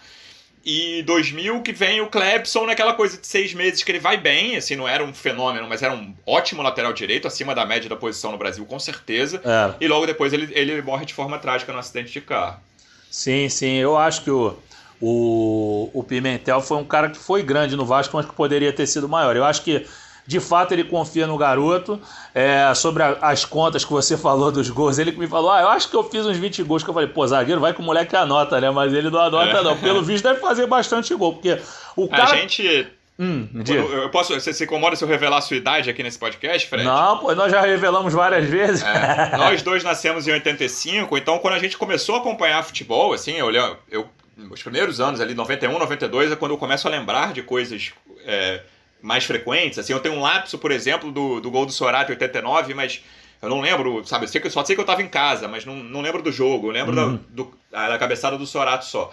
E 0.64 1.02
2000 1.04 1.62
que 1.62 1.72
vem 1.72 2.00
o 2.00 2.08
Clebson 2.08 2.66
naquela 2.66 2.92
coisa 2.92 3.16
de 3.16 3.26
seis 3.26 3.54
meses 3.54 3.84
que 3.84 3.90
ele 3.92 4.00
vai 4.00 4.16
bem, 4.16 4.56
assim, 4.56 4.74
não 4.74 4.88
era 4.88 5.04
um 5.04 5.14
fenômeno, 5.14 5.68
mas 5.68 5.80
era 5.80 5.94
um 5.94 6.12
ótimo 6.26 6.60
lateral 6.60 6.92
direito, 6.92 7.28
acima 7.28 7.54
da 7.54 7.64
média 7.64 7.88
da 7.88 7.94
posição 7.94 8.32
no 8.32 8.36
Brasil, 8.36 8.66
com 8.66 8.78
certeza. 8.78 9.40
É. 9.44 9.74
E 9.80 9.86
logo 9.86 10.06
depois 10.06 10.32
ele, 10.32 10.52
ele 10.52 10.82
morre 10.82 11.06
de 11.06 11.14
forma 11.14 11.38
trágica 11.38 11.72
no 11.72 11.78
acidente 11.78 12.12
de 12.12 12.20
carro. 12.20 12.60
Sim, 13.08 13.48
sim, 13.48 13.76
eu 13.76 13.96
acho 13.96 14.24
que 14.24 14.30
o, 14.30 14.58
o, 15.00 15.88
o 15.94 16.02
Pimentel 16.02 16.60
foi 16.60 16.76
um 16.78 16.84
cara 16.84 17.08
que 17.08 17.18
foi 17.18 17.44
grande 17.44 17.76
no 17.76 17.86
Vasco, 17.86 18.16
mas 18.16 18.26
que 18.26 18.34
poderia 18.34 18.72
ter 18.72 18.88
sido 18.88 19.08
maior. 19.08 19.36
Eu 19.36 19.44
acho 19.44 19.62
que 19.62 19.86
de 20.28 20.40
fato 20.40 20.72
ele 20.72 20.84
confia 20.84 21.26
no 21.26 21.38
garoto. 21.38 21.98
É, 22.34 22.72
sobre 22.74 23.02
a, 23.02 23.16
as 23.22 23.46
contas 23.46 23.82
que 23.82 23.90
você 23.90 24.14
falou 24.18 24.52
dos 24.52 24.68
gols, 24.68 24.98
ele 24.98 25.12
me 25.12 25.26
falou: 25.26 25.50
Ah, 25.50 25.62
eu 25.62 25.68
acho 25.68 25.88
que 25.88 25.96
eu 25.96 26.04
fiz 26.04 26.26
uns 26.26 26.36
20 26.36 26.62
gols. 26.64 26.84
Que 26.84 26.90
eu 26.90 26.94
falei, 26.94 27.08
pô, 27.08 27.26
zagueiro, 27.26 27.60
vai 27.60 27.72
que 27.72 27.80
o 27.80 27.82
moleque 27.82 28.14
anota, 28.14 28.60
né? 28.60 28.70
Mas 28.70 28.92
ele 28.92 29.08
não 29.08 29.18
anota, 29.18 29.58
é. 29.58 29.62
não. 29.62 29.74
Pelo 29.78 30.02
visto, 30.02 30.24
deve 30.24 30.38
fazer 30.38 30.66
bastante 30.66 31.14
gol. 31.14 31.32
Porque 31.32 31.58
o 31.96 32.06
cara. 32.06 32.24
A 32.24 32.36
gente. 32.36 32.86
Hum, 33.18 33.48
eu 33.66 34.08
posso, 34.10 34.32
você 34.32 34.52
se 34.52 34.62
incomoda 34.62 34.94
se 34.94 35.02
eu 35.02 35.08
revelar 35.08 35.38
a 35.38 35.40
sua 35.40 35.56
idade 35.56 35.90
aqui 35.90 36.04
nesse 36.04 36.16
podcast, 36.16 36.68
Fred? 36.68 36.84
Não, 36.84 37.18
pô, 37.18 37.34
nós 37.34 37.50
já 37.50 37.62
revelamos 37.62 38.12
várias 38.12 38.46
vezes. 38.46 38.84
É, 38.84 39.34
nós 39.36 39.60
dois 39.60 39.82
nascemos 39.82 40.28
em 40.28 40.32
85, 40.32 41.18
então 41.18 41.40
quando 41.40 41.54
a 41.54 41.58
gente 41.58 41.76
começou 41.76 42.14
a 42.14 42.18
acompanhar 42.18 42.62
futebol, 42.62 43.12
assim, 43.12 43.32
eu, 43.32 43.50
eu 43.90 44.08
os 44.48 44.62
primeiros 44.62 45.00
anos 45.00 45.20
ali, 45.20 45.34
91, 45.34 45.76
92, 45.76 46.30
é 46.30 46.36
quando 46.36 46.52
eu 46.52 46.58
começo 46.58 46.86
a 46.86 46.90
lembrar 46.92 47.32
de 47.32 47.42
coisas 47.42 47.92
é, 48.24 48.62
mais 49.00 49.24
frequentes. 49.24 49.78
Assim, 49.78 49.92
eu 49.92 50.00
tenho 50.00 50.14
um 50.14 50.20
lapso, 50.20 50.58
por 50.58 50.70
exemplo, 50.70 51.10
do, 51.10 51.40
do 51.40 51.50
gol 51.50 51.66
do 51.66 51.72
Sorato 51.72 52.10
89, 52.10 52.74
mas 52.74 53.02
eu 53.40 53.48
não 53.48 53.60
lembro, 53.60 54.04
sabe? 54.04 54.24
Eu 54.24 54.28
sei 54.28 54.40
que, 54.40 54.50
só 54.50 54.64
sei 54.64 54.74
que 54.74 54.80
eu 54.80 54.84
estava 54.84 55.02
em 55.02 55.08
casa, 55.08 55.46
mas 55.46 55.64
não, 55.64 55.76
não 55.76 56.00
lembro 56.00 56.22
do 56.22 56.32
jogo. 56.32 56.68
Eu 56.68 56.72
lembro 56.72 56.96
uhum. 56.96 57.16
da, 57.16 57.20
do, 57.30 57.54
da 57.70 57.98
cabeçada 57.98 58.36
do 58.36 58.46
Sorato 58.46 58.84
só. 58.84 59.12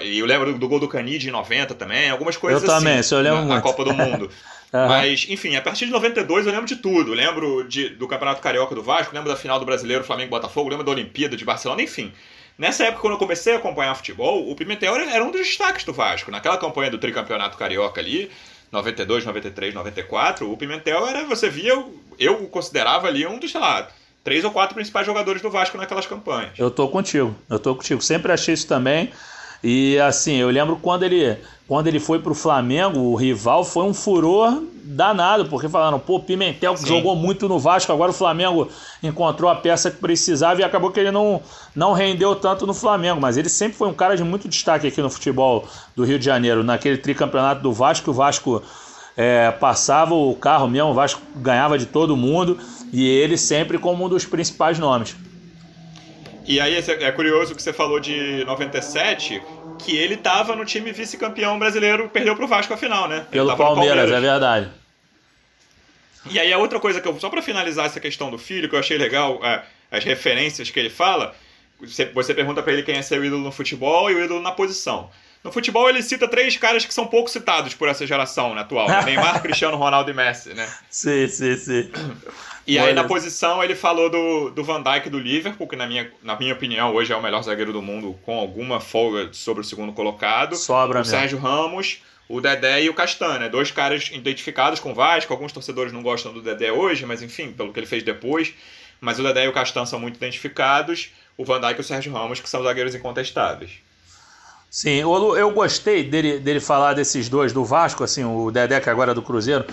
E 0.00 0.18
eu 0.18 0.26
lembro 0.26 0.52
do, 0.52 0.58
do 0.58 0.68
gol 0.68 0.78
do 0.78 0.88
Canide 0.88 1.28
em 1.28 1.32
90 1.32 1.74
também, 1.74 2.08
algumas 2.08 2.36
coisas 2.36 2.62
eu 2.62 2.70
assim. 2.70 2.84
Também, 2.84 3.00
eu 3.10 3.18
lembro 3.18 3.40
na, 3.40 3.46
muito. 3.46 3.54
na 3.54 3.60
Copa 3.62 3.84
do 3.84 3.94
Mundo. 3.94 4.30
uhum. 4.72 4.88
Mas, 4.88 5.26
enfim, 5.28 5.56
a 5.56 5.62
partir 5.62 5.86
de 5.86 5.92
92 5.92 6.46
eu 6.46 6.52
lembro 6.52 6.66
de 6.66 6.76
tudo. 6.76 7.12
Eu 7.12 7.16
lembro 7.16 7.64
de, 7.68 7.88
do 7.90 8.06
Campeonato 8.06 8.40
Carioca 8.40 8.74
do 8.74 8.82
Vasco, 8.82 9.14
lembro 9.14 9.28
da 9.28 9.36
final 9.36 9.58
do 9.58 9.66
Brasileiro 9.66 10.04
Flamengo-Botafogo, 10.04 10.70
lembro 10.70 10.84
da 10.84 10.92
Olimpíada 10.92 11.36
de 11.36 11.44
Barcelona, 11.44 11.82
enfim. 11.82 12.12
Nessa 12.56 12.84
época, 12.84 13.00
quando 13.00 13.14
eu 13.14 13.18
comecei 13.18 13.54
a 13.54 13.56
acompanhar 13.56 13.94
futebol, 13.94 14.48
o 14.48 14.54
Pimentel 14.54 14.94
era 14.94 15.24
um 15.24 15.30
dos 15.30 15.40
destaques 15.40 15.84
do 15.84 15.92
Vasco. 15.92 16.30
Naquela 16.30 16.58
campanha 16.58 16.90
do 16.90 16.98
tricampeonato 16.98 17.56
carioca 17.56 18.00
ali, 18.00 18.30
92, 18.72 19.24
93, 19.26 19.74
94, 19.74 20.50
o 20.50 20.56
Pimentel 20.56 21.06
era, 21.06 21.26
você 21.26 21.50
via, 21.50 21.74
eu 22.18 22.42
o 22.42 22.48
considerava 22.48 23.06
ali 23.06 23.26
um 23.26 23.38
dos, 23.38 23.52
sei 23.52 23.60
lá, 23.60 23.86
três 24.24 24.44
ou 24.44 24.50
quatro 24.50 24.74
principais 24.74 25.04
jogadores 25.04 25.42
do 25.42 25.50
Vasco 25.50 25.76
naquelas 25.76 26.06
campanhas. 26.06 26.58
Eu 26.58 26.70
tô 26.70 26.88
contigo, 26.88 27.36
eu 27.50 27.58
tô 27.58 27.74
contigo. 27.74 28.00
Sempre 28.00 28.32
achei 28.32 28.54
isso 28.54 28.66
também. 28.66 29.12
E 29.62 29.98
assim, 29.98 30.36
eu 30.36 30.50
lembro 30.50 30.76
quando 30.76 31.04
ele, 31.04 31.36
quando 31.68 31.86
ele 31.86 32.00
foi 32.00 32.18
pro 32.18 32.34
Flamengo, 32.34 32.98
o 32.98 33.14
rival 33.14 33.64
foi 33.64 33.84
um 33.84 33.94
furor 33.94 34.60
danado, 34.84 35.46
porque 35.46 35.68
falaram, 35.68 35.98
pô, 35.98 36.18
Pimentel 36.18 36.74
que 36.74 36.86
jogou 36.86 37.14
muito 37.14 37.48
no 37.48 37.58
Vasco, 37.58 37.92
agora 37.92 38.10
o 38.10 38.14
Flamengo 38.14 38.68
encontrou 39.02 39.48
a 39.48 39.54
peça 39.54 39.90
que 39.90 39.98
precisava 39.98 40.60
e 40.60 40.64
acabou 40.64 40.90
que 40.90 40.98
ele 40.98 41.12
não, 41.12 41.40
não 41.74 41.92
rendeu 41.92 42.34
tanto 42.34 42.66
no 42.66 42.74
Flamengo, 42.74 43.20
mas 43.20 43.36
ele 43.36 43.48
sempre 43.48 43.76
foi 43.76 43.88
um 43.88 43.94
cara 43.94 44.16
de 44.16 44.24
muito 44.24 44.48
destaque 44.48 44.86
aqui 44.88 45.00
no 45.00 45.08
futebol 45.08 45.66
do 45.94 46.04
Rio 46.04 46.18
de 46.18 46.24
Janeiro, 46.24 46.64
naquele 46.64 46.98
tricampeonato 46.98 47.62
do 47.62 47.72
Vasco, 47.72 48.10
o 48.10 48.14
Vasco 48.14 48.62
é, 49.16 49.50
passava 49.52 50.14
o 50.14 50.34
carro 50.34 50.68
mesmo, 50.68 50.90
o 50.90 50.94
Vasco 50.94 51.20
ganhava 51.36 51.78
de 51.78 51.86
todo 51.86 52.16
mundo 52.16 52.58
e 52.92 53.06
ele 53.06 53.38
sempre 53.38 53.78
como 53.78 54.04
um 54.04 54.08
dos 54.08 54.24
principais 54.24 54.78
nomes. 54.78 55.16
E 56.46 56.60
aí 56.60 56.74
é 56.76 57.12
curioso 57.12 57.54
que 57.54 57.62
você 57.62 57.72
falou 57.72 58.00
de 58.00 58.44
97, 58.44 59.40
que 59.84 59.96
ele 59.96 60.14
estava 60.14 60.54
no 60.54 60.64
time 60.64 60.92
vice-campeão 60.92 61.58
brasileiro, 61.58 62.08
perdeu 62.08 62.36
pro 62.36 62.46
Vasco 62.46 62.72
a 62.72 62.76
final, 62.76 63.08
né? 63.08 63.26
Pelo 63.30 63.56
Palmeiras, 63.56 64.08
Palmeiras, 64.08 64.10
é 64.10 64.20
verdade. 64.20 64.70
E 66.30 66.38
aí 66.38 66.52
a 66.52 66.58
outra 66.58 66.78
coisa 66.78 67.00
que 67.00 67.08
eu, 67.08 67.18
só 67.18 67.28
para 67.28 67.42
finalizar 67.42 67.86
essa 67.86 67.98
questão 67.98 68.30
do 68.30 68.38
filho, 68.38 68.68
que 68.68 68.74
eu 68.74 68.78
achei 68.78 68.96
legal, 68.96 69.40
é, 69.44 69.62
as 69.90 70.04
referências 70.04 70.70
que 70.70 70.78
ele 70.78 70.90
fala, 70.90 71.34
você, 71.80 72.06
você 72.06 72.32
pergunta 72.32 72.62
para 72.62 72.72
ele 72.72 72.82
quem 72.82 72.96
é 72.96 73.02
seu 73.02 73.24
ídolo 73.24 73.42
no 73.42 73.52
futebol 73.52 74.10
e 74.10 74.14
o 74.14 74.24
ídolo 74.24 74.40
na 74.40 74.52
posição. 74.52 75.10
No 75.42 75.50
futebol 75.50 75.88
ele 75.88 76.02
cita 76.02 76.28
três 76.28 76.56
caras 76.56 76.84
que 76.84 76.94
são 76.94 77.06
pouco 77.06 77.28
citados 77.28 77.74
por 77.74 77.88
essa 77.88 78.06
geração 78.06 78.54
né, 78.54 78.60
atual, 78.60 78.88
né? 78.88 79.02
Neymar, 79.04 79.40
Cristiano 79.42 79.76
Ronaldo 79.76 80.10
e 80.10 80.14
Messi, 80.14 80.54
né? 80.54 80.68
Sim, 80.88 81.26
sim, 81.26 81.56
sim. 81.56 81.90
E 82.64 82.78
aí 82.78 82.94
na 82.94 83.02
posição 83.04 83.62
ele 83.62 83.74
falou 83.74 84.08
do, 84.08 84.50
do 84.50 84.62
Van 84.62 84.80
Dijk 84.80 85.10
do 85.10 85.18
Liverpool, 85.18 85.66
que 85.66 85.74
na 85.74 85.86
minha, 85.86 86.10
na 86.22 86.36
minha 86.38 86.54
opinião 86.54 86.94
hoje 86.94 87.12
é 87.12 87.16
o 87.16 87.22
melhor 87.22 87.42
zagueiro 87.42 87.72
do 87.72 87.82
mundo, 87.82 88.16
com 88.22 88.38
alguma 88.38 88.78
folga 88.78 89.30
sobre 89.32 89.62
o 89.62 89.64
segundo 89.64 89.92
colocado. 89.92 90.54
Sobra 90.54 91.00
o 91.00 91.04
Sérgio 91.04 91.38
Ramos, 91.38 92.00
o 92.28 92.40
Dedé 92.40 92.84
e 92.84 92.88
o 92.88 92.94
Castanha. 92.94 93.50
Dois 93.50 93.72
caras 93.72 94.10
identificados 94.12 94.78
com 94.78 94.92
o 94.92 94.94
Vasco. 94.94 95.32
Alguns 95.32 95.52
torcedores 95.52 95.92
não 95.92 96.02
gostam 96.02 96.32
do 96.32 96.40
Dedé 96.40 96.70
hoje, 96.70 97.04
mas 97.04 97.20
enfim, 97.20 97.52
pelo 97.52 97.72
que 97.72 97.80
ele 97.80 97.86
fez 97.86 98.04
depois. 98.04 98.54
Mas 99.00 99.18
o 99.18 99.24
Dedé 99.24 99.46
e 99.46 99.48
o 99.48 99.52
Castanha 99.52 99.86
são 99.86 99.98
muito 99.98 100.16
identificados. 100.16 101.10
o 101.36 101.44
Van 101.44 101.60
Dijk 101.60 101.78
e 101.78 101.80
o 101.80 101.84
Sérgio 101.84 102.12
Ramos, 102.12 102.38
que 102.38 102.48
são 102.48 102.62
zagueiros 102.62 102.94
incontestáveis. 102.94 103.72
Sim, 104.72 104.92
eu, 104.92 105.36
eu 105.36 105.50
gostei 105.50 106.02
dele, 106.02 106.38
dele 106.38 106.58
falar 106.58 106.94
desses 106.94 107.28
dois 107.28 107.52
do 107.52 107.62
Vasco, 107.62 108.02
assim, 108.02 108.24
o 108.24 108.50
Dedé 108.50 108.80
que 108.80 108.88
agora 108.88 109.10
é 109.10 109.14
do 109.14 109.20
Cruzeiro, 109.20 109.66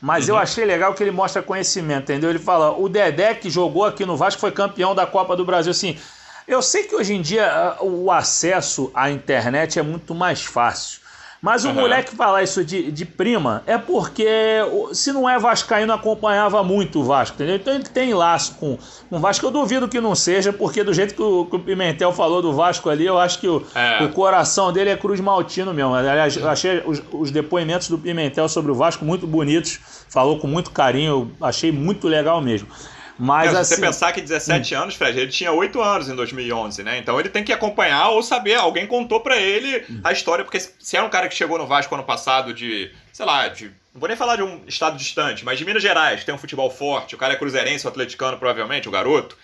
mas 0.00 0.24
uhum. 0.24 0.34
eu 0.34 0.38
achei 0.38 0.64
legal 0.64 0.94
que 0.94 1.02
ele 1.02 1.10
mostra 1.10 1.42
conhecimento, 1.42 2.04
entendeu? 2.04 2.30
Ele 2.30 2.38
fala, 2.38 2.70
o 2.70 2.88
Dedé 2.88 3.34
que 3.34 3.50
jogou 3.50 3.84
aqui 3.84 4.06
no 4.06 4.16
Vasco 4.16 4.40
foi 4.40 4.50
campeão 4.50 4.94
da 4.94 5.04
Copa 5.04 5.36
do 5.36 5.44
Brasil, 5.44 5.70
assim. 5.70 5.98
Eu 6.48 6.62
sei 6.62 6.84
que 6.84 6.94
hoje 6.96 7.12
em 7.12 7.20
dia 7.20 7.76
o 7.82 8.10
acesso 8.10 8.90
à 8.94 9.10
internet 9.10 9.78
é 9.78 9.82
muito 9.82 10.14
mais 10.14 10.42
fácil. 10.42 11.00
Mas 11.40 11.64
o 11.64 11.68
uhum. 11.68 11.74
moleque 11.74 12.14
falar 12.14 12.42
isso 12.42 12.64
de, 12.64 12.90
de 12.90 13.04
prima 13.04 13.62
é 13.66 13.76
porque, 13.76 14.26
se 14.92 15.12
não 15.12 15.28
é 15.28 15.38
Vascaíno, 15.38 15.92
acompanhava 15.92 16.62
muito 16.64 17.00
o 17.00 17.04
Vasco, 17.04 17.34
entendeu? 17.34 17.56
Então 17.56 17.74
ele 17.74 17.84
tem 17.84 18.14
laço 18.14 18.54
com, 18.54 18.78
com 19.08 19.16
o 19.16 19.20
Vasco. 19.20 19.46
Eu 19.46 19.50
duvido 19.50 19.88
que 19.88 20.00
não 20.00 20.14
seja, 20.14 20.52
porque 20.52 20.82
do 20.82 20.94
jeito 20.94 21.14
que 21.14 21.22
o, 21.22 21.44
que 21.46 21.56
o 21.56 21.58
Pimentel 21.58 22.12
falou 22.12 22.40
do 22.40 22.52
Vasco 22.52 22.88
ali, 22.88 23.06
eu 23.06 23.18
acho 23.18 23.38
que 23.38 23.48
o, 23.48 23.62
é. 23.74 24.02
o 24.02 24.08
coração 24.10 24.72
dele 24.72 24.90
é 24.90 24.96
Cruz 24.96 25.20
Maltino 25.20 25.72
mesmo. 25.74 25.94
Aliás, 25.94 26.36
eu 26.36 26.48
achei 26.48 26.82
os, 26.86 27.02
os 27.12 27.30
depoimentos 27.30 27.88
do 27.88 27.98
Pimentel 27.98 28.48
sobre 28.48 28.72
o 28.72 28.74
Vasco 28.74 29.04
muito 29.04 29.26
bonitos, 29.26 29.78
falou 30.08 30.38
com 30.38 30.46
muito 30.46 30.70
carinho, 30.70 31.30
achei 31.40 31.70
muito 31.70 32.08
legal 32.08 32.40
mesmo. 32.40 32.68
Mas, 33.18 33.50
se 33.50 33.56
assim, 33.56 33.74
você 33.76 33.80
pensar 33.80 34.12
que 34.12 34.20
17 34.20 34.74
hum. 34.74 34.82
anos, 34.82 34.94
Fred, 34.94 35.18
ele 35.18 35.30
tinha 35.30 35.52
8 35.52 35.80
anos 35.80 36.08
em 36.08 36.14
2011, 36.14 36.82
né? 36.82 36.98
Então 36.98 37.18
ele 37.18 37.28
tem 37.28 37.42
que 37.42 37.52
acompanhar 37.52 38.10
ou 38.10 38.22
saber, 38.22 38.54
alguém 38.54 38.86
contou 38.86 39.20
para 39.20 39.36
ele 39.36 39.84
hum. 39.90 40.00
a 40.04 40.12
história, 40.12 40.44
porque 40.44 40.60
se 40.60 40.96
era 40.96 41.04
um 41.04 41.10
cara 41.10 41.28
que 41.28 41.34
chegou 41.34 41.56
no 41.58 41.66
Vasco 41.66 41.94
ano 41.94 42.04
passado 42.04 42.52
de, 42.52 42.90
sei 43.12 43.24
lá, 43.24 43.48
de 43.48 43.70
não 43.96 44.00
vou 44.00 44.08
nem 44.08 44.16
falar 44.16 44.36
de 44.36 44.42
um 44.42 44.60
estado 44.66 44.98
distante, 44.98 45.42
mas 45.42 45.58
de 45.58 45.64
Minas 45.64 45.82
Gerais, 45.82 46.22
tem 46.22 46.34
um 46.34 46.38
futebol 46.38 46.70
forte, 46.70 47.14
o 47.14 47.18
cara 47.18 47.32
é 47.32 47.36
cruzeirense, 47.36 47.86
o 47.86 47.88
atleticano, 47.88 48.36
provavelmente, 48.36 48.86
o 48.86 48.92
garoto. 48.92 49.36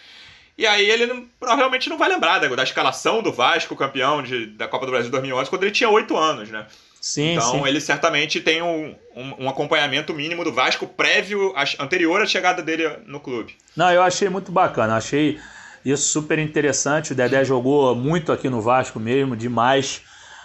E 0.58 0.66
aí 0.66 0.90
ele 0.90 1.06
não, 1.06 1.26
provavelmente 1.40 1.88
não 1.88 1.96
vai 1.96 2.10
lembrar 2.10 2.38
da, 2.38 2.48
da 2.48 2.62
escalação 2.62 3.22
do 3.22 3.32
Vasco, 3.32 3.74
campeão 3.74 4.22
de, 4.22 4.46
da 4.48 4.68
Copa 4.68 4.84
do 4.84 4.92
Brasil 4.92 5.10
2011, 5.10 5.48
quando 5.48 5.62
ele 5.62 5.72
tinha 5.72 5.88
8 5.88 6.14
anos, 6.14 6.50
né? 6.50 6.66
Sim, 7.02 7.32
então 7.32 7.50
sim. 7.50 7.66
ele 7.66 7.80
certamente 7.80 8.40
tem 8.40 8.62
um, 8.62 8.94
um, 9.16 9.44
um, 9.44 9.48
acompanhamento 9.48 10.14
mínimo 10.14 10.44
do 10.44 10.52
Vasco 10.52 10.86
prévio, 10.86 11.52
anterior 11.80 12.22
à 12.22 12.26
chegada 12.26 12.62
dele 12.62 12.88
no 13.06 13.18
clube. 13.18 13.56
Não, 13.76 13.90
eu 13.90 14.00
achei 14.00 14.28
muito 14.28 14.52
bacana, 14.52 14.94
achei 14.94 15.36
isso 15.84 16.12
super 16.12 16.38
interessante. 16.38 17.10
O 17.10 17.14
Dedé 17.16 17.44
jogou 17.44 17.92
muito 17.96 18.30
aqui 18.30 18.48
no 18.48 18.60
Vasco 18.60 19.00
mesmo, 19.00 19.36
demais. 19.36 20.02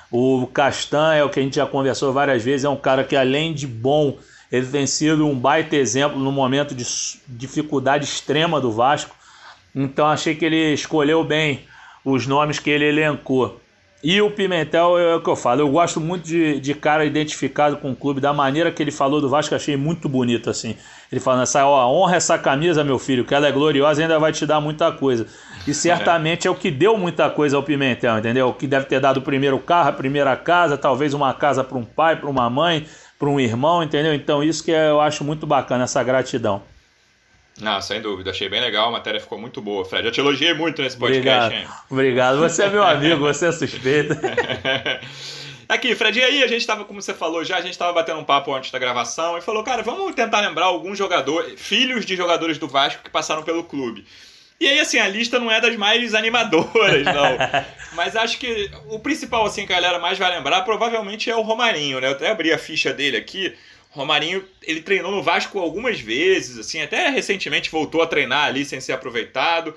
O 0.10 0.48
Castan 0.48 1.14
é 1.14 1.24
o 1.24 1.30
que 1.30 1.40
a 1.40 1.44
gente 1.44 1.58
já 1.58 1.68
conversou 1.68 2.12
várias 2.12 2.44
vezes, 2.44 2.66
é 2.66 2.70
um 2.70 2.76
cara 2.76 3.04
que 3.04 3.16
além 3.16 3.54
de 3.54 3.68
bom, 3.68 4.18
ele 4.52 4.66
tem 4.66 4.88
sido 4.88 5.28
um 5.28 5.38
baita 5.38 5.76
exemplo 5.76 6.18
no 6.18 6.32
momento 6.32 6.74
de 6.74 6.84
dificuldade 7.28 8.06
extrema 8.06 8.60
do 8.60 8.72
Vasco. 8.72 9.16
Então 9.76 10.08
achei 10.08 10.34
que 10.34 10.44
ele 10.44 10.74
escolheu 10.74 11.24
bem 11.24 11.68
os 12.04 12.26
nomes 12.26 12.58
que 12.58 12.72
ele 12.72 12.86
elencou. 12.86 13.62
E 14.04 14.22
o 14.22 14.30
Pimentel 14.30 14.98
é 14.98 15.16
o 15.16 15.22
que 15.22 15.30
eu 15.30 15.36
falo. 15.36 15.62
Eu 15.62 15.70
gosto 15.70 16.00
muito 16.00 16.24
de, 16.24 16.60
de 16.60 16.74
cara 16.76 17.04
identificado 17.04 17.78
com 17.78 17.92
o 17.92 17.96
clube, 17.96 18.22
da 18.22 18.32
maneira 18.32 18.72
que 18.72 18.82
ele 18.82 18.92
falou 18.92 19.20
do 19.20 19.28
Vasco, 19.28 19.56
achei 19.56 19.76
muito 19.76 20.08
bonito 20.08 20.50
assim. 20.50 20.76
Ele 21.12 21.20
falando 21.20 21.44
essa, 21.44 21.66
ó, 21.66 21.92
honra 21.92 22.18
essa 22.18 22.38
camisa, 22.38 22.84
meu 22.84 23.00
filho, 23.00 23.26
que 23.26 23.34
ela 23.34 23.48
é 23.48 23.52
gloriosa 23.52 24.02
e 24.02 24.04
ainda 24.04 24.20
vai 24.20 24.32
te 24.32 24.46
dar 24.46 24.62
muita 24.62 24.92
coisa. 24.92 25.26
E 25.68 25.74
certamente 25.74 26.48
é. 26.48 26.50
é 26.50 26.52
o 26.52 26.56
que 26.56 26.70
deu 26.70 26.96
muita 26.96 27.30
coisa 27.30 27.58
ao 27.58 27.64
Pimentel, 27.64 28.20
entendeu? 28.20 28.50
O 28.50 28.54
que 28.54 28.68
deve 28.68 28.86
ter 28.86 29.00
dado 29.00 29.18
o 29.18 29.22
primeiro 29.22 29.58
carro, 29.58 29.90
a 29.90 29.94
primeira 29.94 30.36
casa, 30.36 30.78
talvez 30.78 31.14
uma 31.16 31.34
casa 31.34 31.64
para 31.64 31.78
um 31.78 31.84
pai, 31.84 32.16
para 32.18 32.30
uma 32.30 32.50
mãe, 32.50 32.86
para 33.18 33.30
um 33.30 33.40
irmão, 33.40 33.82
entendeu? 33.82 34.14
Então 34.14 34.44
isso 34.44 34.64
que 34.64 34.72
eu 34.72 35.02
acho 35.02 35.24
muito 35.24 35.48
bacana, 35.48 35.86
essa 35.86 36.04
gratidão. 36.04 36.62
Não, 37.60 37.82
sem 37.82 38.02
dúvida, 38.02 38.32
achei 38.32 38.48
bem 38.48 38.62
legal, 38.62 38.90
a 38.90 38.92
matéria 38.92 39.20
ficou 39.20 39.40
muito 39.40 39.62
boa, 39.62 39.84
Fred. 39.84 40.06
Eu 40.06 40.12
te 40.12 40.20
elogiei 40.20 40.54
muito 40.54 40.82
nesse 40.82 40.96
podcast, 40.98 41.48
Obrigado. 41.48 41.54
hein? 41.54 41.68
Obrigado, 41.90 42.38
você 42.40 42.64
é 42.64 42.70
meu 42.70 42.84
amigo, 42.84 43.20
você 43.22 43.48
é 43.48 43.52
suspeito. 43.52 44.14
Aqui, 45.68 45.96
Fred, 45.96 46.18
e 46.18 46.24
aí 46.24 46.44
a 46.44 46.48
gente 46.48 46.62
estava, 46.62 46.86
como 46.86 47.02
você 47.02 47.14
falou 47.14 47.44
já, 47.44 47.58
a 47.58 47.62
gente 47.62 47.72
estava 47.72 47.92
batendo 47.92 48.20
um 48.20 48.24
papo 48.24 48.54
antes 48.54 48.72
da 48.72 48.80
gravação 48.80 49.38
e 49.38 49.42
falou, 49.42 49.64
cara, 49.64 49.84
vamos 49.84 50.16
tentar 50.16 50.40
lembrar 50.40 50.66
alguns 50.66 50.98
jogadores, 50.98 51.60
filhos 51.60 52.06
de 52.06 52.16
jogadores 52.16 52.58
do 52.58 52.68
Vasco 52.70 53.04
que 53.04 53.10
passaram 53.10 53.44
pelo 53.44 53.64
clube. 53.64 54.06
E 54.60 54.66
aí, 54.66 54.80
assim, 54.80 54.98
a 54.98 55.08
lista 55.08 55.40
não 55.40 55.52
é 55.52 55.60
das 55.60 55.76
mais 55.76 56.16
animadoras, 56.16 57.04
não. 57.06 57.38
Mas 57.94 58.16
acho 58.16 58.40
que 58.40 58.72
o 58.90 58.98
principal, 59.00 59.46
assim, 59.46 59.66
que 59.66 59.74
a 59.74 59.76
galera 59.76 60.00
mais 60.00 60.18
vai 60.18 60.32
lembrar 60.32 60.62
provavelmente 60.62 61.30
é 61.30 61.36
o 61.36 61.42
Romarinho, 61.42 62.00
né? 62.00 62.08
Eu 62.08 62.12
até 62.12 62.32
abri 62.32 62.52
a 62.52 62.58
ficha 62.58 62.94
dele 62.94 63.18
aqui. 63.18 63.54
Romarinho, 63.98 64.46
ele 64.62 64.82
treinou 64.82 65.12
no 65.12 65.24
Vasco 65.24 65.60
algumas 65.60 66.00
vezes, 66.00 66.60
assim, 66.60 66.82
até 66.82 67.10
recentemente 67.10 67.72
voltou 67.72 68.02
a 68.02 68.08
treinar 68.08 68.46
ali 68.46 68.64
sem 68.64 68.80
ser 68.80 68.94
aproveitado. 68.94 69.74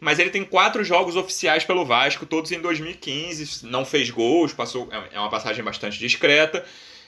Mas 0.00 0.18
ele 0.18 0.30
tem 0.30 0.42
quatro 0.42 0.82
jogos 0.82 1.14
oficiais 1.14 1.62
pelo 1.62 1.84
Vasco, 1.84 2.24
todos 2.24 2.50
em 2.50 2.60
2015. 2.60 3.66
Não 3.66 3.84
fez 3.84 4.08
gols, 4.08 4.54
passou 4.54 4.88
é 5.12 5.18
uma 5.18 5.28
passagem 5.28 5.62
bastante 5.62 5.98
discreta. 5.98 6.64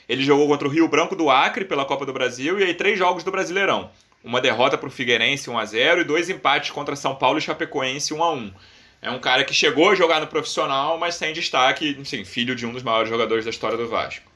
Ele 0.07 0.21
jogou 0.21 0.47
contra 0.47 0.67
o 0.67 0.71
Rio 0.71 0.87
Branco 0.87 1.15
do 1.15 1.29
Acre 1.29 1.65
pela 1.65 1.85
Copa 1.85 2.05
do 2.05 2.13
Brasil 2.13 2.59
e 2.59 2.63
aí 2.63 2.73
três 2.75 2.99
jogos 2.99 3.23
do 3.23 3.31
Brasileirão. 3.31 3.89
Uma 4.23 4.39
derrota 4.39 4.77
para 4.77 4.87
o 4.87 4.91
Figueirense 4.91 5.49
1 5.49 5.57
a 5.57 5.65
0 5.65 6.01
e 6.01 6.03
dois 6.03 6.29
empates 6.29 6.69
contra 6.69 6.95
São 6.95 7.15
Paulo 7.15 7.39
e 7.39 7.41
Chapecoense 7.41 8.13
1 8.13 8.23
a 8.23 8.31
1. 8.31 8.53
É 9.01 9.09
um 9.09 9.19
cara 9.19 9.43
que 9.43 9.53
chegou 9.55 9.89
a 9.89 9.95
jogar 9.95 10.21
no 10.21 10.27
profissional, 10.27 10.97
mas 10.99 11.15
sem 11.15 11.33
destaque, 11.33 11.97
enfim, 11.99 12.23
filho 12.23 12.55
de 12.55 12.65
um 12.65 12.71
dos 12.71 12.83
maiores 12.83 13.09
jogadores 13.09 13.43
da 13.43 13.49
história 13.49 13.77
do 13.77 13.87
Vasco. 13.87 14.32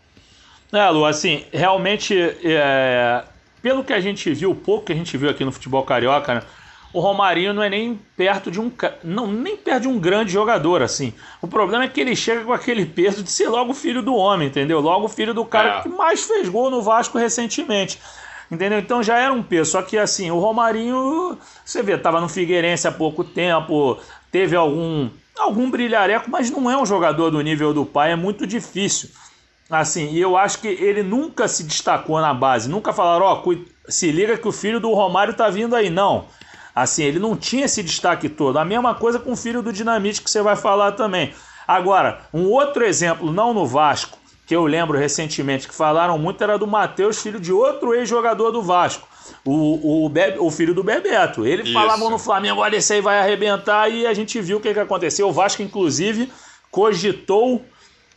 É, 0.72 0.90
Lu, 0.90 1.06
assim, 1.06 1.46
realmente, 1.52 2.18
é, 2.44 3.24
pelo 3.62 3.84
que 3.84 3.94
a 3.94 4.00
gente 4.00 4.34
viu, 4.34 4.52
o 4.52 4.56
pouco 4.56 4.86
que 4.86 4.94
a 4.94 4.96
gente 4.96 5.16
viu 5.18 5.30
aqui 5.30 5.46
no 5.46 5.52
futebol 5.52 5.84
carioca, 5.84 6.36
né, 6.36 6.42
o 6.94 7.00
Romarinho 7.00 7.54
não 7.54 7.62
é 7.62 7.70
nem 7.70 8.00
perto 8.16 8.50
de 8.50 8.60
um 8.60 8.72
não 9.04 9.28
nem 9.28 9.56
perto 9.58 9.84
de 9.84 9.88
um 9.88 10.00
grande 10.00 10.32
jogador 10.32 10.82
assim. 10.82 11.14
O 11.42 11.48
problema 11.48 11.84
é 11.84 11.88
que 11.88 12.00
ele 12.00 12.16
chega 12.16 12.44
com 12.44 12.54
aquele 12.54 12.86
peso 12.86 13.24
de 13.24 13.30
ser 13.30 13.50
logo 13.50 13.74
filho 13.74 14.02
do 14.02 14.16
homem, 14.16 14.48
entendeu? 14.48 14.80
Logo 14.80 15.08
filho 15.08 15.34
do 15.34 15.46
cara 15.46 15.80
é. 15.80 15.82
que 15.82 15.90
mais 15.90 16.24
fez 16.24 16.50
gol 16.50 16.70
no 16.70 16.82
Vasco 16.82 17.18
recentemente. 17.18 18.00
Entendeu? 18.50 18.80
Então 18.80 19.04
já 19.04 19.20
era 19.20 19.34
um 19.34 19.44
peso. 19.44 19.72
Só 19.72 19.82
que 19.82 19.98
assim, 19.98 20.32
o 20.32 20.40
Romarinho, 20.40 21.38
você 21.64 21.84
vê, 21.84 21.98
tava 21.98 22.22
no 22.22 22.30
Figueirense 22.30 22.88
há 22.88 22.92
pouco 22.92 23.24
tempo, 23.24 24.00
teve 24.32 24.56
algum 24.56 25.10
algum 25.38 25.70
brilhareco, 25.70 26.32
mas 26.32 26.50
não 26.50 26.72
é 26.72 26.76
um 26.76 26.86
jogador 26.86 27.30
do 27.30 27.40
nível 27.42 27.74
do 27.74 27.86
pai, 27.86 28.12
é 28.12 28.16
muito 28.16 28.48
difícil. 28.48 29.10
Assim, 29.70 30.12
e 30.12 30.22
eu 30.22 30.38
acho 30.38 30.60
que 30.60 30.68
ele 30.68 31.04
nunca 31.04 31.48
se 31.48 31.64
destacou 31.64 32.22
na 32.22 32.34
base. 32.34 32.70
Nunca 32.70 32.94
falaram, 32.94 33.26
ó, 33.26 33.44
oh, 33.46 33.56
se 33.90 34.12
liga 34.12 34.38
que 34.38 34.48
o 34.48 34.52
filho 34.52 34.80
do 34.80 34.94
Romário 34.94 35.34
tá 35.34 35.50
vindo 35.50 35.76
aí. 35.76 35.90
Não. 35.90 36.26
Assim, 36.74 37.04
ele 37.04 37.20
não 37.20 37.36
tinha 37.36 37.66
esse 37.66 37.84
destaque 37.84 38.30
todo. 38.30 38.58
A 38.58 38.66
mesma 38.66 38.96
coisa 38.96 39.20
com 39.20 39.32
o 39.32 39.36
filho 39.36 39.62
do 39.62 39.74
Dinamite 39.74 40.22
que 40.22 40.30
você 40.30 40.42
vai 40.42 40.56
falar 40.56 40.94
também. 40.94 41.34
Agora, 41.68 42.22
um 42.34 42.46
outro 42.46 42.86
exemplo, 42.86 43.32
não 43.32 43.54
no 43.54 43.66
Vasco, 43.66 44.18
que 44.46 44.56
eu 44.56 44.66
lembro 44.66 44.98
recentemente 44.98 45.68
que 45.68 45.76
falaram 45.76 46.18
muito, 46.18 46.42
era 46.42 46.58
do 46.58 46.66
Matheus, 46.66 47.22
filho 47.22 47.40
de 47.40 47.52
outro 47.52 47.94
ex-jogador 47.94 48.52
do 48.52 48.62
Vasco. 48.62 49.06
O, 49.44 50.06
o, 50.06 50.10
Bebe, 50.10 50.40
o 50.40 50.50
filho 50.50 50.74
do 50.74 50.84
Bebeto. 50.84 51.46
Ele 51.46 51.64
Isso. 51.64 51.74
falava 51.74 52.10
no 52.10 52.18
Flamengo, 52.18 52.62
olha, 52.62 52.78
esse 52.78 52.94
aí 52.94 53.02
vai 53.02 53.20
arrebentar, 53.20 53.90
e 53.90 54.08
a 54.08 54.14
gente 54.14 54.40
viu 54.40 54.58
o 54.58 54.62
que, 54.62 54.74
que 54.74 54.80
aconteceu. 54.80 55.28
O 55.28 55.34
Vasco, 55.34 55.62
inclusive, 55.62 56.32
cogitou 56.72 57.66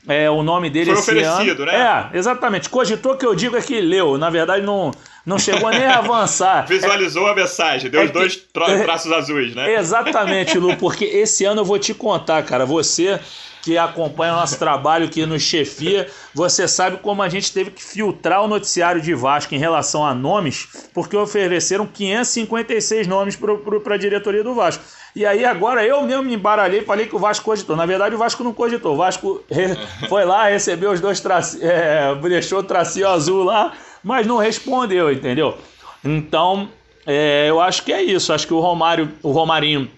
é, 0.09 0.31
o 0.31 0.43
nome 0.43 0.71
dele 0.71 0.93
Foi 0.93 1.01
oferecido, 1.01 1.63
ano. 1.63 1.73
né? 1.73 2.11
É, 2.13 2.19
exatamente. 2.19 2.69
Cogitou 2.69 3.17
que 3.17 3.27
eu 3.27 3.35
digo 3.35 3.57
é 3.57 3.63
que 3.63 3.81
leu. 3.81 4.17
Na 4.17 4.31
verdade, 4.31 4.65
não, 4.65 4.91
não 5.27 5.39
chegou 5.39 5.71
nem 5.71 5.85
a 5.85 5.99
avançar. 5.99 6.67
Visualizou 6.69 7.29
é, 7.29 7.33
a 7.33 7.35
mensagem, 7.35 7.91
deu 7.91 8.03
é 8.03 8.05
os 8.07 8.11
dois 8.11 8.37
tra 8.37 8.71
é, 8.71 8.83
traços 8.83 9.13
azuis, 9.13 9.55
né? 9.55 9.75
Exatamente, 9.75 10.59
Lu, 10.59 10.77
porque 10.77 11.05
esse 11.05 11.45
ano 11.45 11.61
eu 11.61 11.65
vou 11.65 11.79
te 11.79 11.93
contar, 11.93 12.43
cara. 12.45 12.65
Você 12.65 13.21
que 13.63 13.77
acompanha 13.77 14.33
o 14.33 14.37
nosso 14.37 14.59
trabalho, 14.59 15.09
que 15.09 15.25
nos 15.27 15.43
chefia, 15.43 16.09
você 16.35 16.67
sabe 16.67 16.97
como 16.99 17.23
a 17.23 17.29
gente 17.29 17.53
teve 17.53 17.71
que 17.71 17.85
filtrar 17.85 18.43
o 18.43 18.49
noticiário 18.49 19.01
de 19.01 19.15
Vasco 19.15 19.55
em 19.55 19.59
relação 19.59 20.05
a 20.05 20.15
nomes, 20.15 20.67
porque 20.95 21.17
ofereceram 21.17 21.87
556 21.87 23.07
nomes 23.07 23.37
para 23.37 23.95
a 23.95 23.99
diretoria 23.99 24.43
do 24.43 24.55
Vasco. 24.55 24.83
E 25.15 25.27
aí 25.27 25.45
agora 25.45 25.85
eu 25.85 26.03
mesmo 26.03 26.23
me 26.23 26.35
embaralhei 26.35 26.81
e 26.81 26.85
falei 26.85 27.07
que 27.07 27.17
o 27.17 27.19
Vasco 27.19 27.45
cogitou. 27.45 27.77
Na 27.77 27.87
verdade, 27.87 28.15
o 28.15 28.19
Vasco 28.19 28.45
não 28.45 28.53
cogitou. 28.53 28.95
O 28.95 28.97
Vasco 28.97 29.43
foi 30.09 30.25
lá, 30.25 30.49
recebeu 30.49 30.93
os 30.93 31.01
dois 31.01 31.21
tracinhos, 31.21 31.65
é, 31.65 32.15
deixou 32.17 32.61
o 32.61 32.63
tracinho 32.63 33.09
azul 33.09 33.45
lá, 33.45 33.73
mas 34.03 34.27
não 34.27 34.37
respondeu, 34.37 35.13
entendeu? 35.13 35.59
Então, 36.05 36.69
é, 37.07 37.47
eu 37.49 37.61
acho 37.61 37.85
que 37.85 37.93
é 37.93 38.03
isso. 38.03 38.33
Acho 38.33 38.47
que 38.47 38.55
o 38.55 38.61
Romário, 38.61 39.11
o 39.23 39.33
Romarinho 39.33 39.91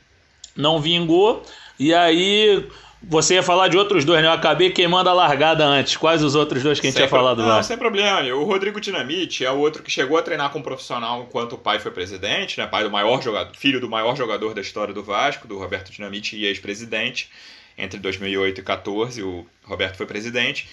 não 0.57 0.81
vingou. 0.81 1.43
E 1.79 1.93
aí 1.93 2.67
você 3.05 3.35
ia 3.35 3.43
falar 3.43 3.69
de 3.69 3.77
outros 3.77 4.05
dois, 4.05 4.23
né? 4.23 4.29
Eu 4.29 4.33
acabei 4.33 4.71
queimando 4.71 5.09
a 5.09 5.13
largada 5.13 5.65
antes. 5.65 5.97
Quais 5.97 6.23
os 6.23 6.35
outros 6.35 6.63
dois 6.63 6.79
que 6.79 6.87
a 6.87 6.91
gente 6.91 6.99
sem 6.99 7.07
tinha 7.07 7.11
falado 7.11 7.43
lá? 7.43 7.57
Não, 7.57 7.63
sem 7.63 7.77
problema. 7.77 8.23
O 8.35 8.45
Rodrigo 8.45 8.81
Dinamite 8.81 9.45
é 9.45 9.51
o 9.51 9.59
outro 9.59 9.83
que 9.83 9.91
chegou 9.91 10.17
a 10.17 10.23
treinar 10.23 10.51
como 10.51 10.65
profissional 10.65 11.23
enquanto 11.23 11.55
o 11.55 11.59
pai 11.59 11.79
foi 11.79 11.91
presidente, 11.91 12.59
né? 12.59 12.67
Pai 12.67 12.85
do 12.85 12.91
maior 12.91 13.21
jogador, 13.21 13.55
filho 13.57 13.81
do 13.81 13.89
maior 13.89 14.17
jogador 14.17 14.55
da 14.55 14.61
história 14.61 14.95
do 14.95 15.03
Vasco, 15.03 15.49
do 15.49 15.59
Roberto 15.59 15.91
Dinamite 15.91 16.37
e 16.37 16.47
ex-presidente. 16.47 17.29
Entre 17.77 17.99
2008 17.99 18.61
e 18.61 18.63
2014, 18.63 19.23
o 19.23 19.47
Roberto 19.65 19.97
foi 19.97 20.07
presidente. 20.07 20.69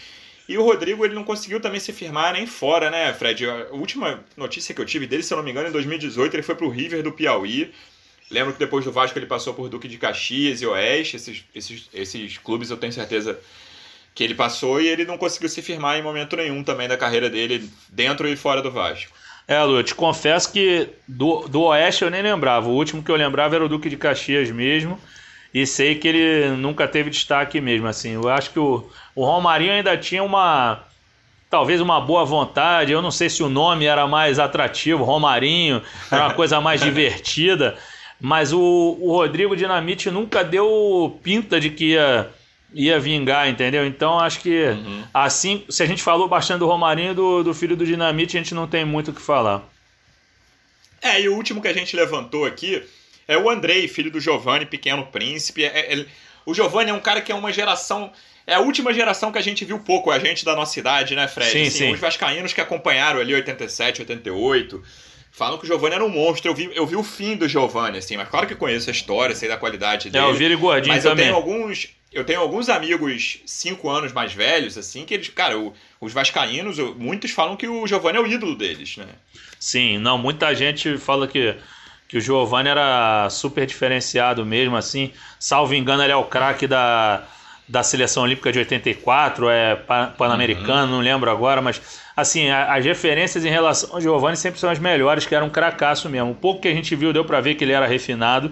E 0.47 0.57
o 0.57 0.63
Rodrigo 0.63 1.05
ele 1.05 1.13
não 1.13 1.23
conseguiu 1.23 1.59
também 1.59 1.79
se 1.79 1.93
firmar 1.93 2.33
nem 2.33 2.45
fora, 2.45 2.89
né, 2.89 3.13
Fred? 3.13 3.47
A 3.47 3.67
última 3.71 4.19
notícia 4.35 4.73
que 4.73 4.81
eu 4.81 4.85
tive 4.85 5.05
dele, 5.05 5.23
se 5.23 5.33
eu 5.33 5.37
não 5.37 5.43
me 5.43 5.51
engano, 5.51 5.69
em 5.69 5.71
2018, 5.71 6.35
ele 6.35 6.43
foi 6.43 6.55
pro 6.55 6.69
River 6.69 7.03
do 7.03 7.11
Piauí 7.11 7.71
Lembro 8.31 8.53
que 8.53 8.59
depois 8.59 8.85
do 8.85 8.91
Vasco 8.91 9.17
ele 9.17 9.25
passou 9.25 9.53
por 9.53 9.69
Duque 9.69 9.87
de 9.87 9.97
Caxias 9.97 10.61
e 10.61 10.65
Oeste. 10.65 11.15
Esses, 11.15 11.43
esses, 11.53 11.89
esses 11.93 12.37
clubes 12.37 12.69
eu 12.69 12.77
tenho 12.77 12.93
certeza 12.93 13.39
que 14.13 14.23
ele 14.23 14.35
passou 14.35 14.81
e 14.81 14.87
ele 14.87 15.05
não 15.05 15.17
conseguiu 15.17 15.49
se 15.49 15.61
firmar 15.61 15.97
em 15.97 16.03
momento 16.03 16.35
nenhum 16.35 16.63
também 16.63 16.87
da 16.87 16.97
carreira 16.97 17.29
dele, 17.29 17.69
dentro 17.89 18.27
e 18.27 18.35
fora 18.35 18.61
do 18.61 18.71
Vasco. 18.71 19.11
É, 19.47 19.63
Lu, 19.63 19.77
eu 19.77 19.83
te 19.83 19.95
confesso 19.95 20.51
que 20.51 20.89
do, 21.07 21.47
do 21.47 21.61
Oeste 21.63 22.03
eu 22.03 22.11
nem 22.11 22.21
lembrava. 22.21 22.67
O 22.67 22.73
último 22.73 23.01
que 23.01 23.09
eu 23.09 23.15
lembrava 23.15 23.55
era 23.55 23.65
o 23.65 23.69
Duque 23.69 23.89
de 23.89 23.97
Caxias 23.97 24.51
mesmo. 24.51 24.99
E 25.51 25.65
sei 25.65 25.95
que 25.95 26.07
ele 26.07 26.49
nunca 26.55 26.87
teve 26.87 27.09
destaque 27.09 27.59
mesmo, 27.59 27.87
assim. 27.87 28.11
Eu 28.13 28.29
acho 28.29 28.51
que 28.51 28.59
o, 28.59 28.87
o 29.15 29.25
Romarinho 29.25 29.71
ainda 29.71 29.97
tinha 29.97 30.23
uma. 30.23 30.83
Talvez 31.49 31.81
uma 31.81 31.99
boa 31.99 32.23
vontade. 32.23 32.91
Eu 32.91 33.01
não 33.01 33.09
sei 33.09 33.27
se 33.27 33.41
o 33.41 33.49
nome 33.49 33.85
era 33.85 34.05
mais 34.05 34.37
atrativo, 34.37 35.03
Romarinho, 35.03 35.81
era 36.11 36.27
uma 36.27 36.33
coisa 36.35 36.61
mais 36.61 36.79
divertida. 36.81 37.75
Mas 38.19 38.51
o, 38.51 38.59
o 38.99 39.13
Rodrigo 39.13 39.55
Dinamite 39.55 40.11
nunca 40.11 40.43
deu 40.43 41.19
pinta 41.23 41.59
de 41.59 41.69
que 41.69 41.91
ia, 41.91 42.29
ia 42.73 42.99
vingar, 42.99 43.47
entendeu? 43.47 43.85
Então 43.85 44.19
acho 44.19 44.41
que 44.41 44.65
uhum. 44.65 45.03
assim, 45.13 45.63
se 45.69 45.81
a 45.81 45.85
gente 45.85 46.03
falou 46.03 46.27
bastante 46.27 46.59
do 46.59 46.67
Romarinho, 46.67 47.15
do, 47.15 47.43
do 47.43 47.53
filho 47.53 47.77
do 47.77 47.85
Dinamite, 47.85 48.35
a 48.35 48.41
gente 48.41 48.53
não 48.53 48.67
tem 48.67 48.83
muito 48.83 49.11
o 49.11 49.13
que 49.13 49.21
falar. 49.21 49.63
É, 51.01 51.21
e 51.21 51.29
o 51.29 51.35
último 51.35 51.61
que 51.61 51.67
a 51.67 51.73
gente 51.73 51.95
levantou 51.95 52.45
aqui 52.45 52.83
é 53.27 53.37
o 53.37 53.49
Andrei, 53.49 53.87
filho 53.87 54.11
do 54.11 54.19
Giovanni, 54.19 54.65
pequeno 54.65 55.05
príncipe. 55.05 55.63
É, 55.63 55.93
é, 55.93 56.05
o 56.45 56.53
Giovanni 56.53 56.89
é 56.89 56.93
um 56.93 56.99
cara 56.99 57.21
que 57.21 57.31
é 57.31 57.35
uma 57.35 57.53
geração. 57.53 58.11
É 58.45 58.55
a 58.55 58.59
última 58.59 58.93
geração 58.93 59.31
que 59.31 59.37
a 59.37 59.41
gente 59.41 59.63
viu 59.63 59.79
pouco, 59.79 60.09
a 60.09 60.17
gente 60.17 60.43
da 60.43 60.55
nossa 60.55 60.79
idade, 60.79 61.15
né, 61.15 61.27
Fred? 61.27 61.51
Sim, 61.51 61.61
assim, 61.61 61.69
sim. 61.69 61.93
Os 61.93 61.99
vascaínos 61.99 62.51
que 62.51 62.59
acompanharam 62.59 63.19
ali 63.19 63.33
87, 63.33 64.01
88. 64.01 64.83
Falam 65.39 65.57
que 65.57 65.63
o 65.63 65.67
Giovanni 65.67 65.95
era 65.95 66.03
um 66.03 66.09
monstro. 66.09 66.51
Eu 66.51 66.53
vi, 66.53 66.69
eu 66.75 66.85
vi 66.85 66.97
o 66.97 67.03
fim 67.03 67.37
do 67.37 67.47
Giovanni, 67.47 67.97
assim, 67.97 68.17
mas 68.17 68.27
claro 68.27 68.45
que 68.45 68.53
conheço 68.55 68.89
a 68.89 68.91
história, 68.91 69.33
sei 69.33 69.47
da 69.47 69.55
qualidade 69.55 70.09
dele. 70.09 70.25
É, 70.25 70.27
eu 70.27 70.33
vi 70.33 70.43
ele 70.43 70.57
gordinho 70.57 70.93
mas 70.93 71.03
também. 71.03 71.27
eu 71.27 71.31
tenho 71.31 71.35
alguns. 71.37 71.87
Eu 72.11 72.25
tenho 72.25 72.41
alguns 72.41 72.67
amigos 72.67 73.39
cinco 73.45 73.89
anos 73.89 74.11
mais 74.11 74.33
velhos, 74.33 74.77
assim, 74.77 75.05
que 75.05 75.13
eles, 75.13 75.29
cara, 75.29 75.57
o, 75.57 75.73
os 76.01 76.11
vascaínos, 76.11 76.77
muitos 76.97 77.31
falam 77.31 77.55
que 77.55 77.69
o 77.69 77.87
Giovanni 77.87 78.17
é 78.17 78.21
o 78.21 78.27
ídolo 78.27 78.53
deles, 78.53 78.97
né? 78.97 79.05
Sim, 79.57 79.97
não, 79.97 80.17
muita 80.17 80.53
gente 80.53 80.97
fala 80.97 81.25
que 81.25 81.55
que 82.09 82.17
o 82.17 82.21
Giovanni 82.21 82.67
era 82.67 83.29
super 83.29 83.65
diferenciado 83.67 84.43
mesmo, 84.43 84.75
assim. 84.75 85.13
Salvo 85.39 85.75
engano, 85.75 86.03
ele 86.03 86.11
é 86.11 86.15
o 86.15 86.23
craque 86.25 86.65
da, 86.65 87.23
da 87.69 87.83
seleção 87.83 88.23
olímpica 88.23 88.51
de 88.51 88.57
84, 88.57 89.47
é 89.47 89.75
pan-americano, 90.17 90.91
uhum. 90.91 90.97
não 90.97 90.99
lembro 90.99 91.29
agora, 91.29 91.61
mas 91.61 91.79
assim, 92.17 92.49
as 92.49 92.83
referências 92.83 93.45
em 93.45 93.49
relação 93.49 93.93
ao 93.93 94.01
Giovanni 94.01 94.35
sempre 94.35 94.59
são 94.59 94.71
as 94.71 94.79
melhores, 94.79 95.25
que 95.27 95.35
era 95.35 95.45
um 95.45 95.49
cracaço 95.49 96.09
mesmo. 96.09 96.31
O 96.31 96.35
pouco 96.35 96.61
que 96.61 96.67
a 96.67 96.73
gente 96.73 96.95
viu 96.95 97.13
deu 97.13 97.23
para 97.23 97.39
ver 97.39 97.53
que 97.53 97.63
ele 97.63 97.71
era 97.71 97.85
refinado, 97.85 98.51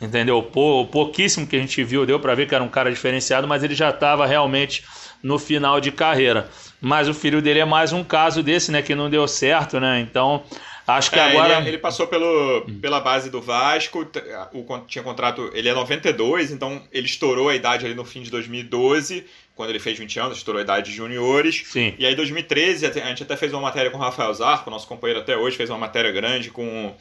entendeu? 0.00 0.42
Pou, 0.42 0.84
pouquíssimo 0.88 1.46
que 1.46 1.54
a 1.54 1.60
gente 1.60 1.82
viu 1.84 2.04
deu 2.04 2.18
para 2.18 2.34
ver 2.34 2.48
que 2.48 2.54
era 2.54 2.64
um 2.64 2.68
cara 2.68 2.90
diferenciado, 2.90 3.46
mas 3.46 3.62
ele 3.62 3.76
já 3.76 3.90
estava 3.90 4.26
realmente 4.26 4.84
no 5.22 5.38
final 5.38 5.80
de 5.80 5.92
carreira. 5.92 6.48
Mas 6.80 7.08
o 7.08 7.14
filho 7.14 7.40
dele 7.40 7.60
é 7.60 7.64
mais 7.64 7.92
um 7.92 8.02
caso 8.02 8.42
desse, 8.42 8.72
né, 8.72 8.82
que 8.82 8.94
não 8.94 9.08
deu 9.08 9.26
certo, 9.28 9.78
né? 9.78 10.00
Então, 10.00 10.42
Acho 10.88 11.10
que 11.10 11.18
é, 11.18 11.22
agora. 11.22 11.58
Ele, 11.58 11.68
ele, 11.68 11.78
passou 11.78 12.06
pelo, 12.06 12.64
pela 12.80 12.98
base 12.98 13.28
do 13.28 13.42
Vasco, 13.42 14.08
o, 14.54 14.78
tinha 14.86 15.04
contrato. 15.04 15.50
Ele 15.52 15.68
é 15.68 15.74
92, 15.74 16.50
então 16.50 16.82
ele 16.90 17.04
estourou 17.04 17.50
a 17.50 17.54
idade 17.54 17.84
ali 17.84 17.94
no 17.94 18.06
fim 18.06 18.22
de 18.22 18.30
2012, 18.30 19.26
quando 19.54 19.68
ele 19.68 19.78
fez 19.78 19.98
20 19.98 20.18
anos, 20.18 20.38
estourou 20.38 20.60
a 20.60 20.62
idade 20.62 20.90
de 20.90 20.96
juniores. 20.96 21.62
Sim. 21.66 21.94
E 21.98 22.06
aí, 22.06 22.14
em 22.14 22.16
2013, 22.16 22.86
a 22.86 22.90
gente 22.90 23.22
até 23.22 23.36
fez 23.36 23.52
uma 23.52 23.60
matéria 23.60 23.90
com 23.90 23.98
o 23.98 24.00
Rafael 24.00 24.32
Zarco, 24.32 24.70
nosso 24.70 24.86
companheiro 24.86 25.20
até 25.20 25.36
hoje, 25.36 25.58
fez 25.58 25.68
uma 25.68 25.78
matéria 25.78 26.10
grande 26.10 26.50
com, 26.50 26.94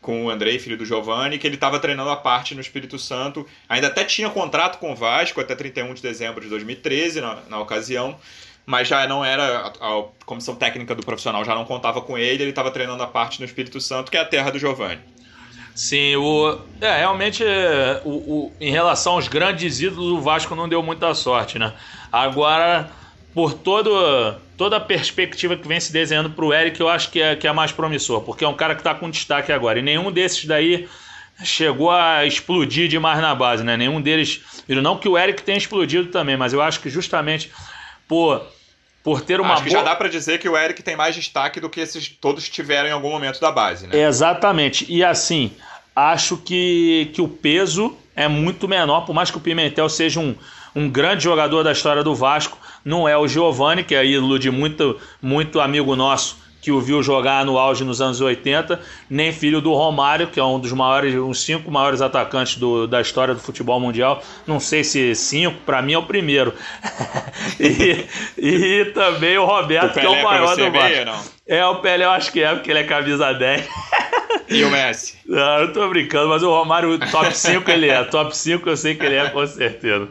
com 0.00 0.26
o 0.26 0.30
Andrei, 0.30 0.60
filho 0.60 0.76
do 0.76 0.84
Giovanni, 0.84 1.36
que 1.36 1.46
ele 1.46 1.56
estava 1.56 1.80
treinando 1.80 2.10
a 2.10 2.16
parte 2.16 2.54
no 2.54 2.60
Espírito 2.60 3.00
Santo. 3.00 3.44
Ainda 3.68 3.88
até 3.88 4.04
tinha 4.04 4.30
contrato 4.30 4.78
com 4.78 4.92
o 4.92 4.94
Vasco 4.94 5.40
até 5.40 5.56
31 5.56 5.92
de 5.92 6.02
dezembro 6.02 6.40
de 6.40 6.48
2013, 6.48 7.20
na, 7.20 7.42
na 7.48 7.58
ocasião 7.58 8.16
mas 8.66 8.88
já 8.88 9.06
não 9.06 9.24
era 9.24 9.72
a, 9.80 9.98
a, 9.98 10.04
comissão 10.24 10.54
técnica 10.54 10.94
do 10.94 11.04
profissional 11.04 11.44
já 11.44 11.54
não 11.54 11.64
contava 11.64 12.00
com 12.00 12.16
ele, 12.16 12.42
ele 12.42 12.50
estava 12.50 12.70
treinando 12.70 13.02
a 13.02 13.06
parte 13.06 13.38
no 13.40 13.44
Espírito 13.44 13.80
Santo, 13.80 14.10
que 14.10 14.16
é 14.16 14.20
a 14.20 14.24
terra 14.24 14.50
do 14.50 14.58
Giovanni. 14.58 15.00
Sim, 15.74 16.16
o, 16.16 16.58
é, 16.80 16.98
realmente 16.98 17.42
o, 18.04 18.10
o, 18.10 18.52
em 18.60 18.70
relação 18.70 19.14
aos 19.14 19.26
grandes 19.26 19.80
ídolos, 19.80 20.12
o 20.12 20.20
Vasco 20.20 20.54
não 20.54 20.68
deu 20.68 20.82
muita 20.82 21.12
sorte, 21.14 21.58
né? 21.58 21.72
Agora, 22.12 22.88
por 23.34 23.54
todo, 23.54 24.36
toda 24.56 24.76
a 24.76 24.80
perspectiva 24.80 25.56
que 25.56 25.66
vem 25.66 25.80
se 25.80 25.92
desenhando 25.92 26.30
para 26.30 26.44
o 26.44 26.54
Eric, 26.54 26.80
eu 26.80 26.88
acho 26.88 27.10
que 27.10 27.20
é, 27.20 27.34
que 27.34 27.48
é 27.48 27.52
mais 27.52 27.72
promissor, 27.72 28.20
porque 28.20 28.44
é 28.44 28.48
um 28.48 28.54
cara 28.54 28.74
que 28.76 28.80
está 28.80 28.94
com 28.94 29.10
destaque 29.10 29.50
agora. 29.50 29.80
E 29.80 29.82
nenhum 29.82 30.12
desses 30.12 30.44
daí 30.44 30.88
chegou 31.42 31.90
a 31.90 32.24
explodir 32.24 32.86
demais 32.86 33.20
na 33.20 33.34
base, 33.34 33.64
né? 33.64 33.76
Nenhum 33.76 34.00
deles. 34.00 34.42
Não 34.68 34.96
que 34.96 35.08
o 35.08 35.18
Eric 35.18 35.42
tenha 35.42 35.58
explodido 35.58 36.08
também, 36.10 36.36
mas 36.36 36.52
eu 36.52 36.62
acho 36.62 36.78
que 36.78 36.88
justamente 36.88 37.50
por 38.06 38.46
por 39.04 39.20
ter 39.20 39.38
uma 39.38 39.52
Acho 39.52 39.64
que 39.64 39.68
boa... 39.68 39.82
já 39.82 39.90
dá 39.90 39.94
para 39.94 40.08
dizer 40.08 40.38
que 40.38 40.48
o 40.48 40.56
Eric 40.56 40.82
tem 40.82 40.96
mais 40.96 41.14
destaque 41.14 41.60
do 41.60 41.68
que 41.68 41.78
esses 41.78 42.08
todos 42.08 42.48
tiveram 42.48 42.88
em 42.88 42.92
algum 42.92 43.10
momento 43.10 43.38
da 43.38 43.52
base, 43.52 43.86
né? 43.86 44.00
Exatamente. 44.00 44.86
E 44.88 45.04
assim, 45.04 45.52
acho 45.94 46.38
que, 46.38 47.10
que 47.12 47.20
o 47.20 47.28
peso 47.28 47.94
é 48.16 48.26
muito 48.26 48.66
menor, 48.66 49.02
por 49.02 49.14
mais 49.14 49.30
que 49.30 49.36
o 49.36 49.40
Pimentel 49.40 49.90
seja 49.90 50.18
um, 50.18 50.34
um 50.74 50.88
grande 50.88 51.22
jogador 51.22 51.62
da 51.62 51.70
história 51.70 52.02
do 52.02 52.14
Vasco, 52.14 52.58
não 52.82 53.06
é 53.06 53.16
o 53.16 53.28
Giovani, 53.28 53.84
que 53.84 53.94
é 53.94 54.04
ídolo 54.04 54.38
de 54.38 54.50
muito, 54.50 54.98
muito 55.20 55.60
amigo 55.60 55.94
nosso 55.94 56.42
que 56.64 56.72
o 56.72 56.80
viu 56.80 57.02
jogar 57.02 57.44
no 57.44 57.58
auge 57.58 57.84
nos 57.84 58.00
anos 58.00 58.22
80, 58.22 58.80
nem 59.10 59.30
filho 59.34 59.60
do 59.60 59.74
Romário, 59.74 60.28
que 60.28 60.40
é 60.40 60.44
um 60.44 60.58
dos 60.58 60.72
maiores, 60.72 61.14
uns 61.14 61.44
cinco 61.44 61.70
maiores 61.70 62.00
atacantes 62.00 62.56
do, 62.56 62.86
da 62.86 63.02
história 63.02 63.34
do 63.34 63.40
futebol 63.40 63.78
mundial. 63.78 64.22
Não 64.46 64.58
sei 64.58 64.82
se 64.82 65.14
cinco, 65.14 65.58
para 65.66 65.82
mim 65.82 65.92
é 65.92 65.98
o 65.98 66.06
primeiro. 66.06 66.54
e, 67.60 68.06
e 68.38 68.84
também 68.94 69.36
o 69.36 69.44
Roberto, 69.44 69.98
o 69.98 70.00
que 70.00 70.06
é 70.06 70.08
o 70.08 70.22
maior 70.24 70.56
do 70.56 70.72
Vasco. 70.72 71.34
É, 71.46 71.66
o 71.66 71.76
Pelé 71.82 72.06
eu 72.06 72.10
acho 72.10 72.32
que 72.32 72.42
é, 72.42 72.54
porque 72.54 72.70
ele 72.70 72.78
é 72.78 72.84
camisa 72.84 73.30
10. 73.34 73.68
E 74.48 74.64
o 74.64 74.70
Messi? 74.70 75.18
Não, 75.28 75.60
eu 75.60 75.72
tô 75.74 75.86
brincando, 75.90 76.30
mas 76.30 76.42
o 76.42 76.48
Romário, 76.48 76.98
top 77.10 77.36
5 77.36 77.70
ele 77.70 77.90
é. 77.90 78.04
Top 78.04 78.34
5 78.34 78.66
eu 78.70 78.76
sei 78.78 78.94
que 78.94 79.04
ele 79.04 79.16
é, 79.16 79.28
com 79.28 79.46
certeza. 79.46 80.08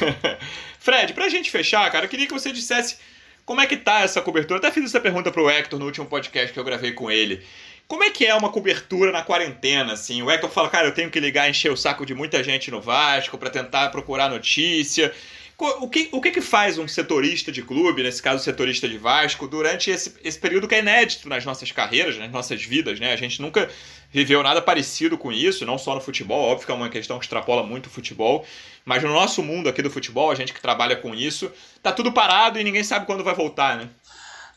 Fred, 0.80 1.12
pra 1.12 1.28
gente 1.28 1.50
fechar, 1.50 1.90
cara, 1.90 2.06
eu 2.06 2.08
queria 2.08 2.26
que 2.26 2.32
você 2.32 2.50
dissesse 2.50 2.96
como 3.52 3.60
é 3.60 3.66
que 3.66 3.76
tá 3.76 4.00
essa 4.00 4.22
cobertura? 4.22 4.58
Até 4.58 4.70
fiz 4.70 4.86
essa 4.86 4.98
pergunta 4.98 5.30
pro 5.30 5.50
Hector 5.50 5.78
no 5.78 5.84
último 5.84 6.06
podcast 6.06 6.50
que 6.54 6.58
eu 6.58 6.64
gravei 6.64 6.92
com 6.92 7.10
ele. 7.10 7.42
Como 7.86 8.02
é 8.02 8.08
que 8.08 8.24
é 8.24 8.34
uma 8.34 8.48
cobertura 8.48 9.12
na 9.12 9.20
quarentena, 9.20 9.92
assim? 9.92 10.22
O 10.22 10.30
Hector 10.30 10.48
fala, 10.48 10.70
cara, 10.70 10.88
eu 10.88 10.94
tenho 10.94 11.10
que 11.10 11.20
ligar, 11.20 11.50
encher 11.50 11.70
o 11.70 11.76
saco 11.76 12.06
de 12.06 12.14
muita 12.14 12.42
gente 12.42 12.70
no 12.70 12.80
Vasco 12.80 13.36
para 13.36 13.50
tentar 13.50 13.90
procurar 13.90 14.30
notícia. 14.30 15.12
O 15.82 15.88
que, 15.88 16.08
o 16.10 16.20
que 16.20 16.32
que 16.32 16.40
faz 16.40 16.76
um 16.76 16.88
setorista 16.88 17.52
de 17.52 17.62
clube, 17.62 18.02
nesse 18.02 18.20
caso 18.20 18.42
setorista 18.42 18.88
de 18.88 18.98
Vasco, 18.98 19.46
durante 19.46 19.90
esse, 19.90 20.12
esse 20.24 20.38
período 20.38 20.66
que 20.66 20.74
é 20.74 20.80
inédito 20.80 21.28
nas 21.28 21.44
nossas 21.44 21.70
carreiras, 21.70 22.18
nas 22.18 22.32
nossas 22.32 22.62
vidas, 22.64 22.98
né? 22.98 23.12
A 23.12 23.16
gente 23.16 23.40
nunca 23.40 23.70
viveu 24.10 24.42
nada 24.42 24.60
parecido 24.60 25.16
com 25.16 25.30
isso, 25.32 25.64
não 25.64 25.78
só 25.78 25.94
no 25.94 26.00
futebol, 26.00 26.50
óbvio 26.50 26.66
que 26.66 26.72
é 26.72 26.74
uma 26.74 26.88
questão 26.88 27.18
que 27.18 27.24
extrapola 27.24 27.62
muito 27.62 27.86
o 27.86 27.90
futebol, 27.90 28.44
mas 28.84 29.02
no 29.02 29.12
nosso 29.12 29.42
mundo 29.42 29.68
aqui 29.68 29.80
do 29.82 29.90
futebol, 29.90 30.30
a 30.30 30.34
gente 30.34 30.52
que 30.52 30.60
trabalha 30.60 30.96
com 30.96 31.14
isso, 31.14 31.50
tá 31.82 31.92
tudo 31.92 32.12
parado 32.12 32.58
e 32.58 32.64
ninguém 32.64 32.82
sabe 32.82 33.06
quando 33.06 33.22
vai 33.22 33.34
voltar, 33.34 33.76
né? 33.76 33.88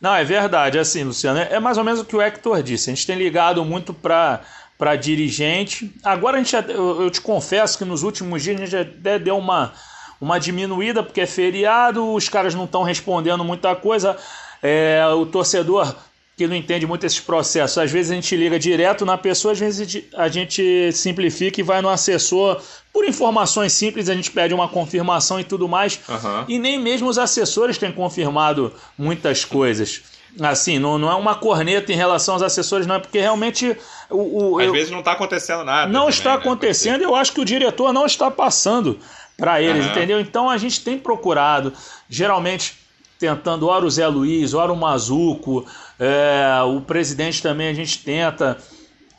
Não, 0.01 0.13
é 0.13 0.23
verdade, 0.23 0.77
é 0.77 0.81
assim, 0.81 1.03
Luciano, 1.03 1.39
é 1.39 1.59
mais 1.59 1.77
ou 1.77 1.83
menos 1.83 2.01
o 2.01 2.05
que 2.05 2.15
o 2.15 2.21
Hector 2.21 2.61
disse. 2.63 2.89
A 2.89 2.93
gente 2.95 3.07
tem 3.07 3.15
ligado 3.15 3.63
muito 3.63 3.93
para 3.93 4.41
para 4.77 4.95
dirigente. 4.97 5.89
Agora 6.03 6.37
a 6.37 6.43
gente, 6.43 6.53
eu, 6.69 7.03
eu 7.03 7.09
te 7.09 7.21
confesso 7.21 7.77
que 7.77 7.85
nos 7.85 8.03
últimos 8.03 8.43
dias 8.43 8.59
a 8.59 8.65
gente 8.65 8.75
até 8.75 9.17
deu 9.17 9.37
uma 9.37 9.73
uma 10.19 10.39
diminuída 10.39 11.03
porque 11.03 11.21
é 11.21 11.25
feriado, 11.25 12.13
os 12.13 12.29
caras 12.29 12.55
não 12.55 12.65
estão 12.65 12.83
respondendo 12.83 13.43
muita 13.43 13.75
coisa. 13.75 14.17
É, 14.61 15.05
o 15.15 15.25
torcedor 15.25 15.95
que 16.37 16.47
não 16.47 16.55
entende 16.55 16.85
muito 16.85 17.05
esses 17.05 17.19
processos. 17.19 17.77
Às 17.77 17.91
vezes 17.91 18.11
a 18.11 18.15
gente 18.15 18.35
liga 18.35 18.59
direto 18.59 19.05
na 19.05 19.17
pessoa, 19.17 19.53
às 19.53 19.59
vezes 19.59 20.03
a 20.15 20.27
gente 20.27 20.91
simplifica 20.91 21.61
e 21.61 21.63
vai 21.63 21.81
no 21.81 21.89
assessor. 21.89 22.61
Por 22.91 23.05
informações 23.05 23.71
simples, 23.71 24.09
a 24.09 24.13
gente 24.13 24.31
pede 24.31 24.53
uma 24.53 24.67
confirmação 24.67 25.39
e 25.39 25.43
tudo 25.43 25.67
mais. 25.67 25.99
Uhum. 26.09 26.45
E 26.47 26.59
nem 26.59 26.77
mesmo 26.77 27.07
os 27.07 27.17
assessores 27.17 27.77
têm 27.77 27.91
confirmado 27.91 28.73
muitas 28.97 29.45
coisas. 29.45 30.01
Assim, 30.41 30.77
não, 30.77 30.97
não 30.97 31.09
é 31.09 31.15
uma 31.15 31.35
corneta 31.35 31.93
em 31.93 31.95
relação 31.95 32.33
aos 32.33 32.43
assessores, 32.43 32.85
não, 32.85 32.95
é 32.95 32.99
porque 32.99 33.19
realmente. 33.19 33.77
O, 34.09 34.55
o 34.55 34.59
Às 34.59 34.65
eu, 34.65 34.73
vezes 34.73 34.91
não 34.91 34.99
está 34.99 35.13
acontecendo 35.13 35.63
nada. 35.63 35.89
Não 35.89 36.01
também, 36.01 36.09
está 36.09 36.31
né? 36.31 36.35
acontecendo, 36.35 37.01
eu 37.01 37.15
acho 37.15 37.31
que 37.31 37.39
o 37.39 37.45
diretor 37.45 37.93
não 37.93 38.05
está 38.05 38.29
passando 38.29 38.99
para 39.37 39.61
eles, 39.61 39.85
uhum. 39.85 39.91
entendeu? 39.91 40.19
Então 40.19 40.49
a 40.49 40.57
gente 40.57 40.83
tem 40.83 40.97
procurado, 40.97 41.73
geralmente 42.09 42.75
tentando, 43.19 43.67
ora 43.67 43.85
o 43.85 43.89
Zé 43.89 44.07
Luiz, 44.07 44.53
ora 44.53 44.71
o 44.71 44.75
Mazuco, 44.75 45.65
é, 45.99 46.61
o 46.63 46.81
presidente 46.81 47.41
também 47.41 47.67
a 47.67 47.73
gente 47.73 47.99
tenta. 47.99 48.57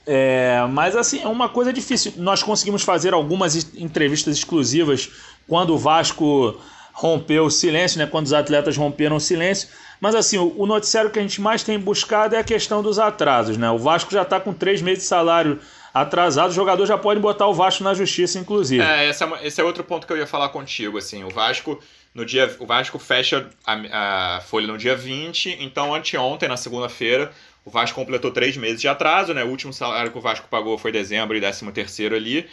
É, 0.06 0.64
mas 0.70 0.94
assim, 0.94 1.20
é 1.20 1.28
uma 1.28 1.48
coisa 1.48 1.72
difícil. 1.72 2.12
Nós 2.16 2.42
conseguimos 2.42 2.82
fazer 2.82 3.12
algumas 3.12 3.56
entrevistas 3.74 4.36
exclusivas 4.36 5.10
quando 5.48 5.74
o 5.74 5.78
Vasco 5.78 6.58
rompeu 6.92 7.44
o 7.44 7.50
silêncio, 7.50 7.98
né? 7.98 8.06
quando 8.06 8.26
os 8.26 8.32
atletas 8.32 8.76
romperam 8.76 9.16
o 9.16 9.20
silêncio. 9.20 9.68
Mas 10.00 10.14
assim, 10.14 10.38
o, 10.38 10.66
noticiário 10.66 11.10
que 11.10 11.18
a 11.18 11.22
gente 11.22 11.40
mais 11.40 11.62
tem 11.62 11.78
buscado 11.78 12.34
é 12.34 12.38
a 12.38 12.44
questão 12.44 12.82
dos 12.82 12.98
atrasos. 12.98 13.56
Né? 13.56 13.70
O 13.70 13.78
Vasco 13.78 14.12
já 14.12 14.22
está 14.22 14.38
com 14.38 14.52
três 14.52 14.82
meses 14.82 15.04
de 15.04 15.08
salário 15.08 15.58
atrasado, 16.00 16.50
o 16.50 16.54
jogador 16.54 16.86
já 16.86 16.98
pode 16.98 17.20
botar 17.20 17.46
o 17.46 17.54
Vasco 17.54 17.82
na 17.82 17.94
justiça, 17.94 18.38
inclusive. 18.38 18.82
É, 18.82 19.08
esse 19.08 19.24
é, 19.24 19.46
esse 19.46 19.60
é 19.60 19.64
outro 19.64 19.84
ponto 19.84 20.06
que 20.06 20.12
eu 20.12 20.16
ia 20.16 20.26
falar 20.26 20.48
contigo, 20.50 20.98
assim, 20.98 21.24
o 21.24 21.30
Vasco 21.30 21.80
no 22.16 22.24
dia 22.24 22.56
o 22.58 22.66
Vasco 22.66 22.98
fecha 22.98 23.46
a, 23.66 24.36
a 24.36 24.40
folha 24.40 24.66
no 24.66 24.78
dia 24.78 24.96
20, 24.96 25.58
então 25.60 25.94
anteontem, 25.94 26.48
na 26.48 26.56
segunda-feira, 26.56 27.30
o 27.62 27.70
Vasco 27.70 27.94
completou 27.94 28.30
três 28.30 28.56
meses 28.56 28.80
de 28.80 28.88
atraso, 28.88 29.34
né? 29.34 29.44
O 29.44 29.48
último 29.48 29.72
salário 29.72 30.10
que 30.10 30.16
o 30.16 30.20
Vasco 30.20 30.48
pagou 30.48 30.78
foi 30.78 30.90
dezembro 30.90 31.36
e 31.36 31.40
décimo 31.40 31.72
terceiro 31.72 32.14
ali. 32.14 32.48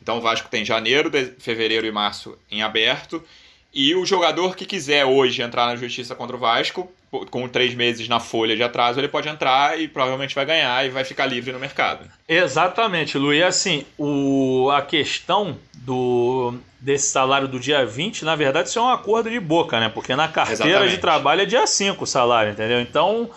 Então 0.00 0.18
o 0.18 0.20
Vasco 0.20 0.48
tem 0.48 0.64
janeiro, 0.64 1.10
fevereiro 1.38 1.86
e 1.86 1.90
março 1.90 2.38
em 2.50 2.62
aberto. 2.62 3.24
E 3.72 3.94
o 3.94 4.04
jogador 4.04 4.56
que 4.56 4.64
quiser 4.64 5.04
hoje 5.04 5.42
entrar 5.42 5.66
na 5.66 5.76
justiça 5.76 6.14
contra 6.14 6.36
o 6.36 6.38
Vasco, 6.38 6.90
com 7.30 7.48
três 7.48 7.74
meses 7.74 8.08
na 8.08 8.20
folha 8.20 8.56
de 8.56 8.62
atraso, 8.62 9.00
ele 9.00 9.08
pode 9.08 9.28
entrar 9.28 9.78
e 9.78 9.88
provavelmente 9.88 10.34
vai 10.34 10.44
ganhar 10.44 10.86
e 10.86 10.90
vai 10.90 11.04
ficar 11.04 11.26
livre 11.26 11.52
no 11.52 11.58
mercado. 11.58 12.08
Exatamente, 12.28 13.16
Lu. 13.16 13.32
E 13.32 13.42
assim, 13.42 13.84
o, 13.96 14.70
a 14.70 14.82
questão 14.82 15.58
do, 15.74 16.54
desse 16.80 17.08
salário 17.08 17.48
do 17.48 17.58
dia 17.58 17.84
20, 17.84 18.24
na 18.24 18.36
verdade, 18.36 18.68
isso 18.68 18.78
é 18.78 18.82
um 18.82 18.90
acordo 18.90 19.30
de 19.30 19.40
boca, 19.40 19.80
né? 19.80 19.88
Porque 19.88 20.14
na 20.14 20.28
carteira 20.28 20.64
Exatamente. 20.64 20.94
de 20.94 20.98
trabalho 20.98 21.42
é 21.42 21.46
dia 21.46 21.66
5 21.66 22.04
o 22.04 22.06
salário, 22.06 22.52
entendeu? 22.52 22.80
Então 22.80 23.30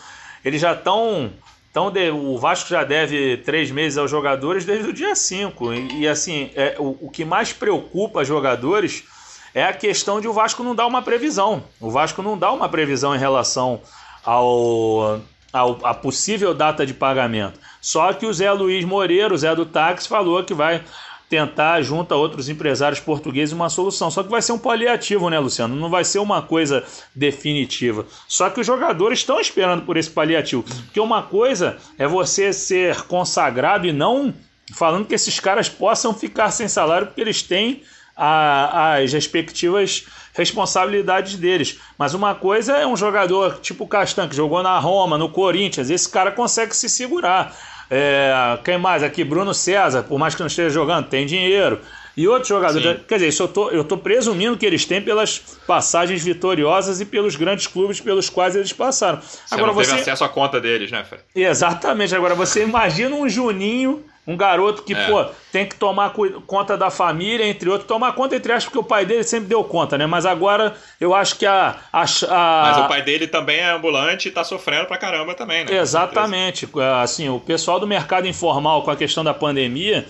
eles 0.44 0.62
já 0.62 0.74
estão. 0.74 1.32
Então, 1.70 1.94
o 2.14 2.38
Vasco 2.38 2.70
já 2.70 2.84
deve 2.84 3.38
três 3.38 3.72
meses 3.72 3.98
aos 3.98 4.12
jogadores 4.12 4.66
desde 4.66 4.90
o 4.90 4.94
dia 4.94 5.16
5. 5.16 5.74
E, 5.74 6.02
e, 6.02 6.08
assim, 6.08 6.52
é, 6.54 6.76
o, 6.78 6.98
o 7.00 7.10
que 7.10 7.24
mais 7.24 7.54
preocupa 7.54 8.26
jogadores 8.26 9.06
é 9.54 9.64
a 9.64 9.74
questão 9.74 10.22
de 10.22 10.28
o 10.28 10.34
Vasco 10.34 10.64
não 10.64 10.76
dar 10.76 10.88
uma 10.88 11.02
previsão. 11.02 11.64
O 11.80 11.90
Vasco 11.90 12.22
não 12.22 12.38
dá 12.38 12.52
uma 12.52 12.70
previsão 12.70 13.16
em 13.16 13.20
relação 13.20 13.82
ao, 14.24 15.20
ao 15.52 15.86
a 15.86 15.94
possível 15.94 16.54
data 16.54 16.86
de 16.86 16.94
pagamento. 16.94 17.60
Só 17.82 18.14
que 18.14 18.26
o 18.26 18.34
Zé 18.34 18.52
Luiz 18.52 18.86
Moreira, 18.86 19.34
o 19.34 19.38
Zé 19.38 19.54
do 19.56 19.66
Táxi, 19.66 20.08
falou 20.08 20.44
que 20.44 20.54
vai 20.54 20.84
tentar, 21.32 21.82
junto 21.82 22.14
a 22.14 22.18
outros 22.18 22.50
empresários 22.50 23.00
portugueses, 23.00 23.54
uma 23.54 23.70
solução. 23.70 24.12
Só 24.12 24.22
que 24.22 24.30
vai 24.30 24.42
ser 24.42 24.52
um 24.52 24.60
paliativo, 24.60 25.30
né, 25.30 25.40
Luciano? 25.40 25.74
Não 25.78 25.90
vai 25.90 26.04
ser 26.04 26.20
uma 26.20 26.42
coisa 26.42 26.84
definitiva. 27.16 28.06
Só 28.28 28.50
que 28.50 28.60
os 28.60 28.68
jogadores 28.68 29.20
estão 29.20 29.40
esperando 29.40 29.84
por 29.84 29.96
esse 29.96 30.10
paliativo. 30.10 30.62
Porque 30.64 31.00
uma 31.00 31.24
coisa 31.24 31.78
é 31.98 32.06
você 32.06 32.52
ser 32.52 33.04
consagrado 33.04 33.88
e 33.88 33.94
não 33.94 34.34
falando 34.74 35.06
que 35.06 35.16
esses 35.16 35.40
caras 35.40 35.70
possam 35.70 36.14
ficar 36.14 36.52
sem 36.52 36.68
salário 36.68 37.08
porque 37.08 37.22
eles 37.22 37.42
têm 37.42 37.82
a, 38.16 38.96
as 38.96 39.14
respectivas 39.14 40.06
responsabilidades 40.34 41.36
deles. 41.36 41.80
Mas 41.98 42.14
uma 42.14 42.34
coisa 42.36 42.78
é 42.78 42.88
um 42.88 42.96
jogador 42.96 43.60
tipo 43.60 43.88
Castan, 43.88 44.28
que 44.28 44.36
jogou 44.36 44.64
na 44.64 44.78
Roma, 44.80 45.18
no 45.18 45.30
Corinthians, 45.30 45.90
esse 45.90 46.10
cara 46.10 46.32
consegue 46.32 46.76
se 46.76 46.90
segurar. 46.90 47.56
É, 47.90 48.58
quem 48.64 48.78
mais 48.78 49.04
aqui? 49.04 49.24
Bruno 49.24 49.54
César, 49.54 50.04
por 50.04 50.18
mais 50.18 50.34
que 50.34 50.40
não 50.40 50.48
esteja 50.48 50.70
jogando, 50.70 51.08
tem 51.08 51.26
dinheiro. 51.26 51.82
E 52.16 52.28
outros 52.28 52.48
jogadores. 52.48 53.00
Sim. 53.00 53.04
Quer 53.08 53.16
dizer, 53.16 53.28
isso 53.28 53.44
eu 53.44 53.48
tô, 53.48 53.70
eu 53.70 53.84
tô 53.84 53.98
presumindo 53.98 54.58
que 54.58 54.66
eles 54.66 54.86
têm 54.86 55.02
pelas 55.02 55.40
passagens 55.66 56.24
vitoriosas 56.24 57.00
e 57.00 57.06
pelos 57.06 57.36
grandes 57.36 57.68
clubes 57.68 58.02
pelos 58.02 58.30
quais 58.30 58.56
eles 58.56 58.74
passaram. 58.74 59.22
Você 59.22 59.54
Agora, 59.54 59.68
não 59.72 59.78
teve 59.78 59.90
você... 59.90 60.02
acesso 60.02 60.24
à 60.24 60.30
conta 60.30 60.60
deles, 60.60 60.92
né, 60.92 61.04
Fred? 61.04 61.24
Exatamente. 61.34 62.16
Agora, 62.16 62.36
você 62.36 62.64
imagina 62.64 63.16
um 63.16 63.30
Juninho 63.30 64.04
um 64.26 64.38
garoto 64.38 64.84
que, 64.84 64.94
é. 64.94 65.08
pô, 65.08 65.26
tem 65.52 65.66
que 65.66 65.76
tomar 65.76 66.14
conta 66.46 66.78
da 66.78 66.92
família, 66.92 67.46
entre 67.46 67.70
outros. 67.70 67.88
Tomar 67.88 68.14
conta, 68.14 68.36
entre 68.36 68.52
aspas, 68.52 68.66
porque 68.66 68.78
o 68.78 68.84
pai 68.84 69.04
dele 69.04 69.24
sempre 69.24 69.50
deu 69.50 69.64
conta, 69.64 69.98
né? 69.98 70.06
Mas 70.06 70.26
agora 70.26 70.76
eu 71.00 71.16
acho 71.16 71.38
que 71.38 71.46
a. 71.46 71.76
a, 71.92 72.04
a... 72.04 72.62
Mas 72.64 72.78
o 72.78 72.88
pai 72.88 73.02
dele 73.02 73.28
também 73.28 73.58
é 73.58 73.72
ambulante 73.72 74.28
e 74.28 74.32
tá 74.32 74.44
sofrendo 74.44 74.86
pra 74.86 74.98
caramba 74.98 75.34
também, 75.34 75.66
né? 75.66 75.76
Exatamente. 75.76 76.70
Assim, 77.02 77.30
o 77.30 77.40
pessoal 77.40 77.80
do 77.80 77.88
mercado 77.88 78.28
informal 78.28 78.84
com 78.84 78.92
a 78.92 78.96
questão 78.96 79.24
da 79.24 79.34
pandemia 79.34 80.06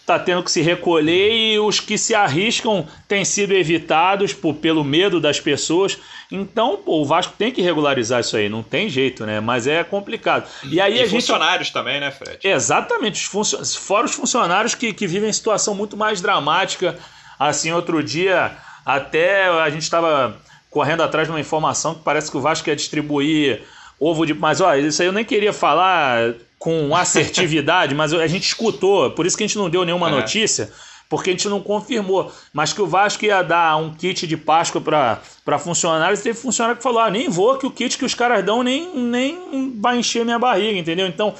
está 0.00 0.18
tendo 0.18 0.42
que 0.42 0.50
se 0.50 0.60
recolher 0.60 1.32
e 1.32 1.58
os 1.58 1.78
que 1.78 1.96
se 1.96 2.14
arriscam 2.14 2.86
têm 3.06 3.24
sido 3.24 3.52
evitados 3.52 4.32
por, 4.32 4.54
pelo 4.54 4.82
medo 4.82 5.20
das 5.20 5.38
pessoas. 5.38 5.98
Então, 6.30 6.76
pô, 6.76 7.00
o 7.00 7.04
Vasco 7.04 7.34
tem 7.36 7.52
que 7.52 7.62
regularizar 7.62 8.20
isso 8.20 8.36
aí, 8.36 8.48
não 8.48 8.62
tem 8.62 8.88
jeito, 8.88 9.24
né? 9.24 9.40
Mas 9.40 9.66
é 9.66 9.82
complicado. 9.84 10.48
E 10.64 10.80
aí 10.80 11.02
e 11.02 11.08
funcionários 11.08 11.68
gente... 11.68 11.74
também, 11.74 12.00
né, 12.00 12.10
Fred? 12.10 12.38
Exatamente, 12.42 13.14
os 13.22 13.26
funcio... 13.26 13.64
fora 13.78 14.06
os 14.06 14.14
funcionários 14.14 14.74
que, 14.74 14.92
que 14.92 15.06
vivem 15.06 15.32
situação 15.32 15.74
muito 15.74 15.96
mais 15.96 16.20
dramática. 16.20 16.98
Assim, 17.38 17.72
outro 17.72 18.02
dia, 18.02 18.56
até 18.84 19.46
a 19.48 19.70
gente 19.70 19.82
estava 19.82 20.36
correndo 20.70 21.02
atrás 21.02 21.26
de 21.26 21.32
uma 21.32 21.40
informação 21.40 21.94
que 21.94 22.02
parece 22.02 22.30
que 22.30 22.36
o 22.36 22.40
Vasco 22.40 22.64
quer 22.64 22.76
distribuir 22.76 23.62
ovo 23.98 24.24
de. 24.24 24.34
Mas 24.34 24.60
olha, 24.60 24.80
isso 24.80 25.02
aí 25.02 25.08
eu 25.08 25.12
nem 25.12 25.24
queria 25.24 25.52
falar 25.52 26.34
com 26.60 26.94
assertividade, 26.94 27.94
mas 27.94 28.12
a 28.12 28.26
gente 28.26 28.46
escutou, 28.46 29.10
por 29.12 29.24
isso 29.24 29.34
que 29.34 29.42
a 29.42 29.46
gente 29.46 29.56
não 29.56 29.70
deu 29.70 29.82
nenhuma 29.82 30.08
é. 30.08 30.10
notícia, 30.10 30.70
porque 31.08 31.30
a 31.30 31.32
gente 31.32 31.48
não 31.48 31.58
confirmou. 31.58 32.30
Mas 32.52 32.74
que 32.74 32.82
o 32.82 32.86
Vasco 32.86 33.24
ia 33.24 33.42
dar 33.42 33.76
um 33.78 33.94
kit 33.94 34.26
de 34.26 34.36
Páscoa 34.36 34.78
para 34.78 35.58
funcionários, 35.58 36.20
teve 36.20 36.38
funcionário 36.38 36.76
que 36.76 36.82
falou: 36.82 37.00
ah, 37.00 37.10
nem 37.10 37.30
vou, 37.30 37.56
que 37.56 37.66
o 37.66 37.70
kit 37.70 37.96
que 37.96 38.04
os 38.04 38.14
caras 38.14 38.44
dão 38.44 38.62
nem, 38.62 38.94
nem 38.94 39.74
vai 39.80 39.98
encher 39.98 40.22
minha 40.22 40.38
barriga, 40.38 40.78
entendeu? 40.78 41.06
Então, 41.06 41.34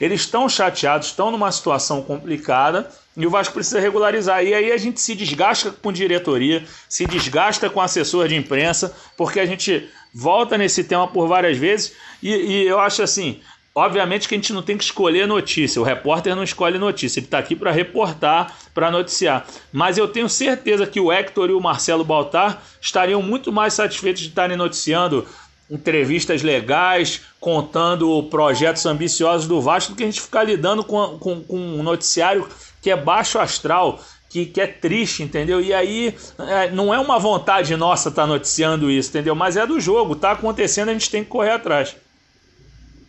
eles 0.00 0.22
estão 0.22 0.48
chateados, 0.48 1.06
estão 1.06 1.30
numa 1.30 1.52
situação 1.52 2.02
complicada. 2.02 2.90
E 3.16 3.24
o 3.24 3.30
Vasco 3.30 3.54
precisa 3.54 3.78
regularizar. 3.78 4.44
E 4.44 4.52
aí 4.52 4.72
a 4.72 4.76
gente 4.76 5.00
se 5.00 5.14
desgasta 5.14 5.70
com 5.70 5.92
diretoria, 5.92 6.64
se 6.88 7.06
desgasta 7.06 7.70
com 7.70 7.80
assessor 7.80 8.26
de 8.26 8.34
imprensa, 8.34 8.92
porque 9.16 9.38
a 9.38 9.46
gente 9.46 9.88
volta 10.12 10.58
nesse 10.58 10.82
tema 10.82 11.06
por 11.06 11.28
várias 11.28 11.56
vezes. 11.56 11.92
E, 12.20 12.30
e 12.30 12.66
eu 12.66 12.80
acho 12.80 13.04
assim: 13.04 13.40
Obviamente 13.76 14.28
que 14.28 14.36
a 14.36 14.38
gente 14.38 14.52
não 14.52 14.62
tem 14.62 14.78
que 14.78 14.84
escolher 14.84 15.26
notícia, 15.26 15.82
o 15.82 15.84
repórter 15.84 16.36
não 16.36 16.44
escolhe 16.44 16.78
notícia, 16.78 17.18
ele 17.18 17.26
está 17.26 17.38
aqui 17.38 17.56
para 17.56 17.72
reportar, 17.72 18.56
para 18.72 18.88
noticiar. 18.88 19.44
Mas 19.72 19.98
eu 19.98 20.06
tenho 20.06 20.28
certeza 20.28 20.86
que 20.86 21.00
o 21.00 21.10
Hector 21.10 21.50
e 21.50 21.54
o 21.54 21.60
Marcelo 21.60 22.04
Baltar 22.04 22.62
estariam 22.80 23.20
muito 23.20 23.50
mais 23.50 23.74
satisfeitos 23.74 24.22
de 24.22 24.28
estarem 24.28 24.56
noticiando 24.56 25.26
entrevistas 25.68 26.40
legais, 26.40 27.22
contando 27.40 28.22
projetos 28.24 28.86
ambiciosos 28.86 29.48
do 29.48 29.60
Vasco, 29.60 29.92
do 29.92 29.96
que 29.96 30.04
a 30.04 30.06
gente 30.06 30.20
ficar 30.20 30.44
lidando 30.44 30.84
com, 30.84 31.18
com, 31.18 31.42
com 31.42 31.58
um 31.58 31.82
noticiário 31.82 32.48
que 32.80 32.92
é 32.92 32.96
baixo 32.96 33.40
astral, 33.40 33.98
que, 34.30 34.46
que, 34.46 34.60
é 34.60 34.68
triste, 34.68 35.24
entendeu? 35.24 35.60
E 35.60 35.74
aí 35.74 36.14
é, 36.38 36.70
não 36.70 36.94
é 36.94 37.00
uma 37.00 37.18
vontade 37.18 37.74
nossa 37.76 38.08
estar 38.08 38.22
tá 38.22 38.28
noticiando 38.28 38.88
isso, 38.88 39.08
entendeu? 39.08 39.34
Mas 39.34 39.56
é 39.56 39.66
do 39.66 39.80
jogo, 39.80 40.12
está 40.12 40.30
acontecendo, 40.30 40.90
a 40.90 40.92
gente 40.92 41.10
tem 41.10 41.24
que 41.24 41.30
correr 41.30 41.50
atrás 41.50 41.96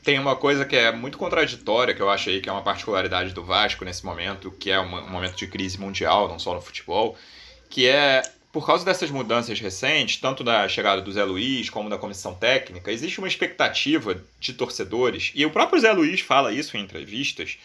tem 0.05 0.19
uma 0.19 0.35
coisa 0.35 0.63
que 0.63 0.75
é 0.75 0.91
muito 0.91 1.17
contraditória, 1.17 1.93
que 1.95 2.01
eu 2.01 2.09
acho 2.11 2.29
aí 2.29 2.39
que 2.39 2.47
é 2.47 2.51
uma 2.51 2.61
particularidade 2.61 3.33
do 3.33 3.43
Vasco 3.43 3.83
nesse 3.83 4.05
momento, 4.05 4.51
que 4.51 4.69
é 4.69 4.79
um 4.79 5.09
momento 5.09 5.35
de 5.35 5.47
crise 5.47 5.79
mundial, 5.79 6.29
não 6.29 6.37
só 6.37 6.53
no 6.53 6.61
futebol, 6.61 7.17
que 7.71 7.87
é 7.87 8.21
por 8.51 8.65
causa 8.65 8.85
dessas 8.85 9.09
mudanças 9.09 9.59
recentes, 9.59 10.17
tanto 10.17 10.43
da 10.43 10.69
chegada 10.69 11.01
do 11.01 11.11
Zé 11.11 11.23
Luiz 11.25 11.71
como 11.71 11.89
da 11.89 11.97
comissão 11.97 12.35
técnica, 12.35 12.91
existe 12.91 13.17
uma 13.17 13.27
expectativa 13.27 14.23
de 14.39 14.53
torcedores, 14.53 15.31
e 15.33 15.43
o 15.43 15.49
próprio 15.49 15.81
Zé 15.81 15.91
Luiz 15.91 16.21
fala 16.21 16.53
isso 16.53 16.77
em 16.77 16.81
entrevistas, 16.81 17.57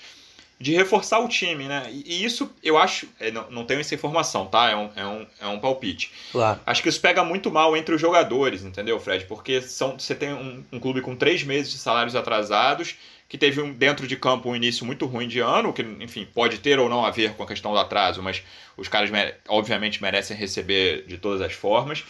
de 0.61 0.75
reforçar 0.75 1.21
o 1.21 1.29
time, 1.29 1.65
né? 1.65 1.91
E 1.91 2.23
isso 2.23 2.51
eu 2.63 2.77
acho. 2.77 3.09
É, 3.19 3.31
não, 3.31 3.51
não 3.51 3.65
tenho 3.65 3.81
essa 3.81 3.95
informação, 3.95 4.45
tá? 4.47 4.69
É 4.69 4.77
um, 4.77 4.91
é 4.95 5.07
um, 5.07 5.27
é 5.41 5.47
um 5.47 5.59
palpite. 5.59 6.13
Claro. 6.31 6.61
Acho 6.67 6.83
que 6.83 6.89
isso 6.91 7.01
pega 7.01 7.25
muito 7.25 7.51
mal 7.51 7.75
entre 7.75 7.95
os 7.95 8.01
jogadores, 8.01 8.63
entendeu, 8.63 9.01
Fred? 9.01 9.25
Porque 9.25 9.63
são, 9.63 9.99
você 9.99 10.15
tem 10.15 10.35
um, 10.35 10.63
um 10.71 10.79
clube 10.79 11.01
com 11.01 11.17
três 11.17 11.43
meses 11.43 11.73
de 11.73 11.79
salários 11.79 12.15
atrasados, 12.15 12.97
que 13.27 13.39
teve 13.39 13.63
um, 13.63 13.73
dentro 13.73 14.07
de 14.07 14.17
campo 14.17 14.51
um 14.51 14.57
início 14.57 14.85
muito 14.85 15.07
ruim 15.07 15.27
de 15.27 15.41
ano, 15.41 15.73
que, 15.73 15.81
enfim, 15.81 16.29
pode 16.35 16.59
ter 16.59 16.79
ou 16.79 16.91
não 16.91 17.07
a 17.07 17.11
ver 17.11 17.33
com 17.33 17.43
a 17.43 17.47
questão 17.47 17.73
do 17.73 17.79
atraso, 17.79 18.23
mas 18.23 18.43
os 18.77 18.87
caras, 18.87 19.11
obviamente, 19.49 20.03
merecem 20.03 20.37
receber 20.37 21.07
de 21.07 21.17
todas 21.17 21.41
as 21.41 21.55
formas. 21.55 22.05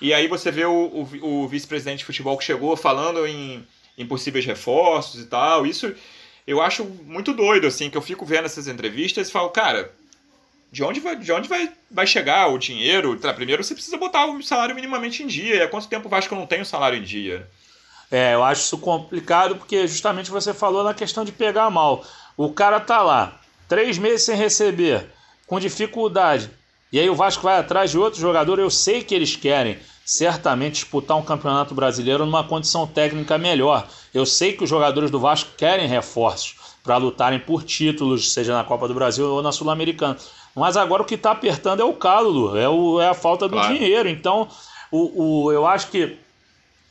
E 0.00 0.14
aí 0.14 0.26
você 0.26 0.50
vê 0.50 0.64
o, 0.64 0.72
o, 0.72 1.42
o 1.42 1.48
vice-presidente 1.48 1.98
de 1.98 2.04
futebol 2.06 2.38
que 2.38 2.44
chegou 2.44 2.74
falando 2.78 3.26
em, 3.26 3.62
em 3.98 4.06
possíveis 4.06 4.46
reforços 4.46 5.20
e 5.20 5.26
tal. 5.26 5.66
Isso 5.66 5.94
eu 6.50 6.60
acho 6.60 6.84
muito 6.84 7.32
doido, 7.32 7.66
assim, 7.66 7.88
que 7.88 7.96
eu 7.96 8.02
fico 8.02 8.26
vendo 8.26 8.46
essas 8.46 8.66
entrevistas 8.66 9.28
e 9.28 9.32
falo, 9.32 9.50
cara, 9.50 9.92
de 10.72 10.82
onde 10.82 11.00
vai, 11.00 11.16
de 11.16 11.30
onde 11.32 11.48
vai, 11.48 11.70
vai 11.90 12.06
chegar 12.06 12.48
o 12.48 12.58
dinheiro? 12.58 13.16
Tá, 13.16 13.32
primeiro 13.32 13.62
você 13.62 13.74
precisa 13.74 13.96
botar 13.96 14.26
o 14.26 14.42
salário 14.42 14.74
minimamente 14.74 15.22
em 15.22 15.26
dia. 15.26 15.56
E 15.56 15.62
há 15.62 15.68
quanto 15.68 15.88
tempo 15.88 16.06
o 16.06 16.10
Vasco 16.10 16.34
não 16.34 16.46
tem 16.46 16.60
o 16.60 16.66
salário 16.66 16.98
em 16.98 17.02
dia? 17.02 17.48
É, 18.10 18.34
eu 18.34 18.42
acho 18.42 18.62
isso 18.62 18.78
complicado 18.78 19.56
porque 19.56 19.86
justamente 19.86 20.30
você 20.30 20.52
falou 20.52 20.82
na 20.82 20.94
questão 20.94 21.24
de 21.24 21.30
pegar 21.30 21.70
mal. 21.70 22.04
O 22.36 22.52
cara 22.52 22.80
tá 22.80 23.02
lá, 23.02 23.40
três 23.68 23.98
meses 23.98 24.22
sem 24.22 24.36
receber, 24.36 25.06
com 25.46 25.60
dificuldade. 25.60 26.50
E 26.92 26.98
aí 26.98 27.08
o 27.08 27.14
Vasco 27.14 27.44
vai 27.44 27.58
atrás 27.58 27.92
de 27.92 27.98
outro 27.98 28.20
jogador, 28.20 28.58
eu 28.58 28.70
sei 28.70 29.04
que 29.04 29.14
eles 29.14 29.36
querem 29.36 29.78
certamente 30.04 30.74
disputar 30.74 31.16
um 31.16 31.22
campeonato 31.22 31.74
brasileiro 31.74 32.24
numa 32.26 32.44
condição 32.44 32.86
técnica 32.86 33.38
melhor. 33.38 33.86
Eu 34.12 34.26
sei 34.26 34.52
que 34.52 34.64
os 34.64 34.70
jogadores 34.70 35.10
do 35.10 35.20
Vasco 35.20 35.50
querem 35.56 35.86
reforços 35.86 36.56
para 36.82 36.96
lutarem 36.96 37.38
por 37.38 37.62
títulos, 37.62 38.32
seja 38.32 38.54
na 38.54 38.64
Copa 38.64 38.88
do 38.88 38.94
Brasil 38.94 39.26
ou 39.26 39.42
na 39.42 39.52
Sul-Americana. 39.52 40.16
Mas 40.54 40.76
agora 40.76 41.02
o 41.02 41.04
que 41.04 41.14
está 41.14 41.30
apertando 41.30 41.80
é 41.80 41.84
o 41.84 41.92
calo, 41.92 42.56
é, 42.56 42.68
o, 42.68 43.00
é 43.00 43.08
a 43.08 43.14
falta 43.14 43.46
do 43.46 43.54
claro. 43.54 43.72
dinheiro. 43.72 44.08
Então, 44.08 44.48
o, 44.90 45.44
o, 45.44 45.52
eu 45.52 45.66
acho 45.66 45.88
que 45.88 46.16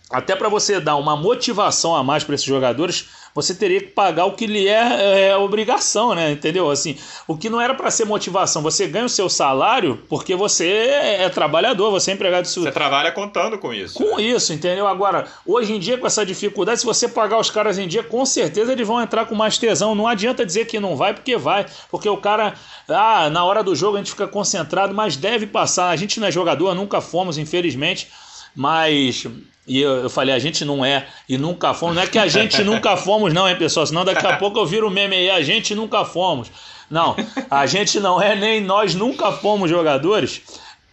até 0.10 0.36
para 0.36 0.50
você 0.50 0.80
dar 0.80 0.95
uma 0.95 1.15
motivação 1.15 1.95
a 1.95 2.04
mais 2.04 2.24
para 2.24 2.36
esses 2.36 2.48
jogadores, 2.48 3.10
você 3.34 3.54
teria 3.54 3.80
que 3.80 3.88
pagar 3.88 4.26
o 4.26 4.34
que 4.34 4.48
lhe 4.48 4.68
é, 4.68 5.30
é 5.30 5.38
obrigação, 5.38 6.13
né? 6.15 6.32
Entendeu? 6.32 6.70
Assim, 6.70 6.98
o 7.28 7.38
que 7.38 7.50
não 7.50 7.62
era 7.62 7.74
para 7.74 7.92
ser 7.92 8.06
motivação, 8.06 8.62
você 8.62 8.88
ganha 8.88 9.06
o 9.06 9.10
seu 9.10 9.30
salário 9.30 10.04
porque 10.10 10.36
você 10.36 10.68
é, 10.68 11.24
é 11.24 11.30
trabalhador, 11.30 11.92
você 11.92 12.12
é 12.12 12.13
empregado 12.13 12.46
de 12.46 12.50
Você 12.50 12.72
trabalha 12.72 13.12
contando 13.12 13.58
com 13.58 13.74
isso. 13.74 13.96
Com 13.96 14.18
né? 14.18 14.24
isso, 14.24 14.54
entendeu? 14.54 14.88
Agora, 14.88 15.28
hoje 15.46 15.74
em 15.74 15.80
dia, 15.80 15.98
com 15.98 16.08
essa 16.08 16.26
dificuldade, 16.26 16.80
se 16.80 16.86
você 16.86 17.08
pagar 17.08 17.39
os 17.39 17.50
caras 17.50 17.78
em 17.78 17.88
dia, 17.88 18.04
com 18.04 18.26
certeza 18.26 18.72
eles 18.72 18.88
vão 18.88 19.02
entrar 19.02 19.26
com 19.26 19.36
mais 19.36 19.58
tesão. 19.58 19.96
Não 19.96 20.08
adianta 20.08 20.46
dizer 20.46 20.65
que 20.65 20.80
não 20.80 20.96
vai, 20.96 21.13
porque 21.13 21.38
vai. 21.38 21.65
Porque 21.89 22.10
o 22.10 22.18
cara, 22.18 22.56
ah, 22.88 23.30
na 23.30 23.44
hora 23.44 23.63
do 23.63 23.76
jogo 23.76 23.96
a 23.96 24.00
gente 24.00 24.12
fica 24.12 24.28
concentrado, 24.28 24.94
mas 24.94 25.15
deve 25.15 25.48
passar. 25.48 25.89
A 25.89 25.96
gente 25.96 26.20
não 26.20 26.28
é 26.28 26.32
jogador, 26.32 26.74
nunca 26.76 27.02
fomos, 27.02 27.38
infelizmente. 27.38 28.10
Mas 28.56 29.26
e 29.69 29.79
eu, 29.79 29.97
eu, 29.97 30.10
falei, 30.10 30.34
a 30.34 30.39
gente 30.39 30.65
não 30.65 30.84
é 30.84 31.08
e 31.29 31.38
nunca 31.38 31.75
fomos. 31.75 31.95
Não 31.95 32.01
é 32.01 32.08
que 32.08 32.17
a 32.17 32.27
gente 32.27 32.63
nunca 32.63 32.97
fomos, 32.97 33.32
não, 33.32 33.47
hein, 33.47 33.55
pessoal? 33.55 33.86
Senão 33.86 34.03
daqui 34.03 34.25
a 34.25 34.36
pouco 34.38 34.60
eu 34.60 34.65
viro 34.65 34.88
o 34.88 34.91
meme 34.91 35.15
aí, 35.15 35.29
a 35.29 35.41
gente 35.43 35.75
nunca 35.75 36.03
fomos. 36.03 36.51
Não, 36.89 37.15
a 37.51 37.67
gente 37.67 37.99
não 37.99 38.19
é, 38.19 38.36
nem 38.36 38.60
nós 38.60 38.95
nunca 38.95 39.32
fomos 39.32 39.69
jogadores. 39.69 40.41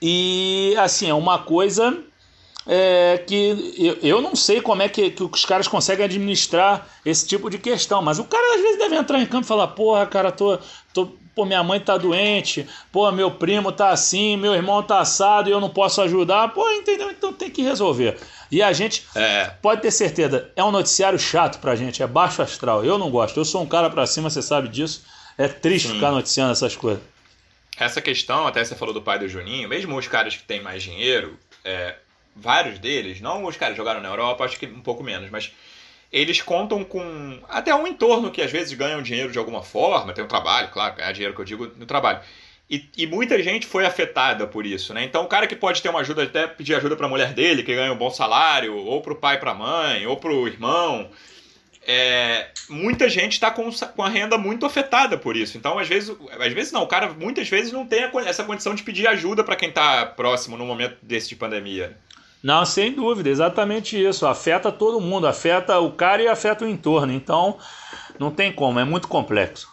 E 0.00 0.74
assim, 0.78 1.08
é 1.08 1.14
uma 1.14 1.38
coisa 1.38 1.96
é, 2.66 3.22
que 3.26 3.74
eu, 3.78 3.96
eu 4.02 4.20
não 4.20 4.36
sei 4.36 4.60
como 4.60 4.82
é 4.82 4.88
que, 4.88 5.10
que 5.10 5.22
os 5.22 5.44
caras 5.44 5.68
conseguem 5.68 6.04
administrar 6.04 6.86
esse 7.04 7.26
tipo 7.26 7.48
de 7.48 7.58
questão, 7.58 8.02
mas 8.02 8.18
o 8.18 8.24
cara 8.24 8.56
às 8.56 8.60
vezes 8.60 8.78
deve 8.78 8.96
entrar 8.96 9.20
em 9.20 9.26
campo 9.26 9.44
e 9.44 9.48
falar: 9.48 9.68
porra, 9.68 10.04
cara, 10.04 10.30
tô, 10.30 10.58
tô, 10.92 11.12
pô, 11.36 11.44
minha 11.44 11.62
mãe 11.62 11.78
tá 11.78 11.98
doente, 11.98 12.66
pô, 12.90 13.12
meu 13.12 13.30
primo 13.30 13.70
tá 13.70 13.90
assim, 13.90 14.38
meu 14.38 14.54
irmão 14.54 14.82
tá 14.82 15.00
assado 15.00 15.50
e 15.50 15.52
eu 15.52 15.60
não 15.60 15.68
posso 15.68 16.00
ajudar, 16.00 16.48
pô, 16.54 16.66
entendeu? 16.70 17.10
Então 17.10 17.30
tem 17.30 17.50
que 17.50 17.62
resolver. 17.62 18.18
E 18.50 18.62
a 18.62 18.72
gente 18.72 19.04
é. 19.14 19.52
pode 19.60 19.82
ter 19.82 19.90
certeza, 19.90 20.50
é 20.56 20.64
um 20.64 20.70
noticiário 20.70 21.18
chato 21.18 21.60
pra 21.60 21.76
gente, 21.76 22.02
é 22.02 22.06
baixo 22.06 22.40
astral. 22.40 22.82
Eu 22.82 22.96
não 22.96 23.10
gosto, 23.10 23.38
eu 23.38 23.44
sou 23.44 23.62
um 23.62 23.66
cara 23.66 23.90
pra 23.90 24.06
cima, 24.06 24.30
você 24.30 24.40
sabe 24.40 24.68
disso. 24.68 25.04
É 25.36 25.46
triste 25.46 25.88
Sim. 25.88 25.94
ficar 25.94 26.10
noticiando 26.10 26.52
essas 26.52 26.74
coisas. 26.74 27.02
Essa 27.78 28.00
questão, 28.00 28.46
até 28.46 28.64
você 28.64 28.74
falou 28.74 28.94
do 28.94 29.02
pai 29.02 29.18
do 29.18 29.28
Juninho, 29.28 29.68
mesmo 29.68 29.94
os 29.98 30.08
caras 30.08 30.34
que 30.34 30.42
têm 30.42 30.62
mais 30.62 30.82
dinheiro, 30.82 31.38
é, 31.62 31.96
vários 32.34 32.78
deles, 32.78 33.20
não 33.20 33.44
os 33.44 33.58
caras 33.58 33.76
jogaram 33.76 34.00
na 34.00 34.08
Europa, 34.08 34.42
acho 34.44 34.58
que 34.58 34.64
um 34.64 34.80
pouco 34.80 35.02
menos, 35.02 35.28
mas 35.28 35.52
eles 36.12 36.40
contam 36.40 36.84
com 36.84 37.38
até 37.48 37.74
um 37.74 37.86
entorno 37.86 38.30
que 38.30 38.42
às 38.42 38.50
vezes 38.50 38.72
ganham 38.74 39.02
dinheiro 39.02 39.32
de 39.32 39.38
alguma 39.38 39.62
forma, 39.62 40.12
tem 40.12 40.24
um 40.24 40.28
trabalho, 40.28 40.68
claro, 40.68 40.96
ganhar 40.96 41.12
dinheiro 41.12 41.34
que 41.34 41.40
eu 41.40 41.44
digo 41.44 41.70
no 41.76 41.86
trabalho. 41.86 42.20
E, 42.68 42.84
e, 42.96 43.06
muita 43.06 43.40
gente 43.40 43.64
foi 43.64 43.86
afetada 43.86 44.44
por 44.44 44.66
isso, 44.66 44.92
né? 44.92 45.04
Então 45.04 45.22
o 45.22 45.28
cara 45.28 45.46
que 45.46 45.54
pode 45.54 45.80
ter 45.80 45.88
uma 45.88 46.00
ajuda, 46.00 46.24
até 46.24 46.48
pedir 46.48 46.74
ajuda 46.74 46.96
para 46.96 47.06
a 47.06 47.08
mulher 47.08 47.32
dele, 47.32 47.62
que 47.62 47.74
ganha 47.74 47.92
um 47.92 47.96
bom 47.96 48.10
salário, 48.10 48.74
ou 48.74 49.00
para 49.00 49.12
o 49.12 49.16
pai, 49.16 49.38
para 49.38 49.52
a 49.52 49.54
mãe, 49.54 50.04
ou 50.04 50.16
para 50.16 50.32
o 50.32 50.48
irmão, 50.48 51.08
é, 51.86 52.48
muita 52.68 53.08
gente 53.08 53.34
está 53.34 53.52
com, 53.52 53.70
com 53.70 54.02
a 54.02 54.08
renda 54.08 54.36
muito 54.36 54.66
afetada 54.66 55.16
por 55.16 55.36
isso. 55.36 55.56
Então, 55.56 55.78
às 55.78 55.86
vezes, 55.86 56.14
às 56.40 56.52
vezes 56.52 56.72
não, 56.72 56.82
o 56.82 56.88
cara 56.88 57.12
muitas 57.12 57.48
vezes 57.48 57.70
não 57.70 57.86
tem 57.86 58.10
essa 58.26 58.42
condição 58.42 58.74
de 58.74 58.82
pedir 58.82 59.06
ajuda 59.06 59.44
para 59.44 59.54
quem 59.54 59.68
está 59.68 60.04
próximo 60.04 60.56
no 60.56 60.66
momento 60.66 60.96
desse 61.00 61.28
de 61.28 61.36
pandemia. 61.36 61.96
Não, 62.42 62.64
sem 62.64 62.92
dúvida, 62.92 63.28
exatamente 63.28 64.00
isso. 64.00 64.26
Afeta 64.26 64.70
todo 64.70 65.00
mundo, 65.00 65.26
afeta 65.26 65.78
o 65.80 65.92
cara 65.92 66.22
e 66.22 66.28
afeta 66.28 66.64
o 66.64 66.68
entorno. 66.68 67.12
Então, 67.12 67.58
não 68.18 68.30
tem 68.30 68.52
como, 68.52 68.78
é 68.78 68.84
muito 68.84 69.08
complexo. 69.08 69.68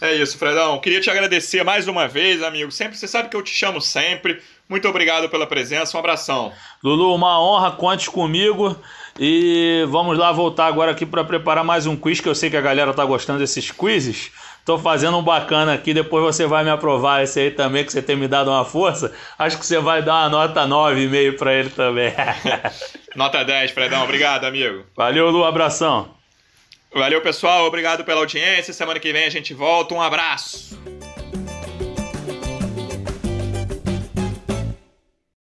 É 0.00 0.14
isso, 0.14 0.38
Fredão. 0.38 0.80
Queria 0.80 1.00
te 1.00 1.10
agradecer 1.10 1.62
mais 1.62 1.86
uma 1.86 2.08
vez, 2.08 2.42
amigo. 2.42 2.72
Sempre 2.72 2.96
você 2.96 3.06
sabe 3.06 3.28
que 3.28 3.36
eu 3.36 3.42
te 3.42 3.50
chamo 3.50 3.82
sempre. 3.82 4.40
Muito 4.66 4.88
obrigado 4.88 5.28
pela 5.28 5.46
presença. 5.46 5.94
Um 5.94 6.00
abração. 6.00 6.52
Lulu, 6.82 7.14
uma 7.14 7.38
honra, 7.38 7.72
conte 7.72 8.08
comigo. 8.08 8.74
E 9.18 9.84
vamos 9.90 10.16
lá 10.16 10.32
voltar 10.32 10.68
agora 10.68 10.92
aqui 10.92 11.04
para 11.04 11.22
preparar 11.22 11.62
mais 11.62 11.86
um 11.86 11.96
quiz, 11.96 12.18
que 12.18 12.28
eu 12.28 12.34
sei 12.34 12.48
que 12.48 12.56
a 12.56 12.62
galera 12.62 12.94
tá 12.94 13.04
gostando 13.04 13.40
desses 13.40 13.70
quizzes. 13.70 14.30
Tô 14.70 14.78
fazendo 14.78 15.18
um 15.18 15.22
bacana 15.22 15.74
aqui, 15.74 15.92
depois 15.92 16.22
você 16.22 16.46
vai 16.46 16.62
me 16.62 16.70
aprovar 16.70 17.24
esse 17.24 17.40
aí 17.40 17.50
também, 17.50 17.84
que 17.84 17.90
você 17.90 18.00
tem 18.00 18.14
me 18.14 18.28
dado 18.28 18.50
uma 18.50 18.64
força. 18.64 19.12
Acho 19.36 19.58
que 19.58 19.66
você 19.66 19.80
vai 19.80 20.00
dar 20.00 20.14
uma 20.14 20.28
nota 20.28 20.64
9,5 20.64 21.36
para 21.36 21.54
ele 21.54 21.70
também. 21.70 22.12
nota 23.16 23.42
10, 23.44 23.72
Fredão. 23.72 24.04
Obrigado, 24.04 24.44
amigo. 24.44 24.84
Valeu, 24.96 25.28
Lu. 25.28 25.44
Abração. 25.44 26.14
Valeu, 26.94 27.20
pessoal. 27.20 27.66
Obrigado 27.66 28.04
pela 28.04 28.20
audiência. 28.20 28.72
Semana 28.72 29.00
que 29.00 29.12
vem 29.12 29.24
a 29.24 29.28
gente 29.28 29.52
volta. 29.52 29.92
Um 29.92 30.00
abraço. 30.00 30.78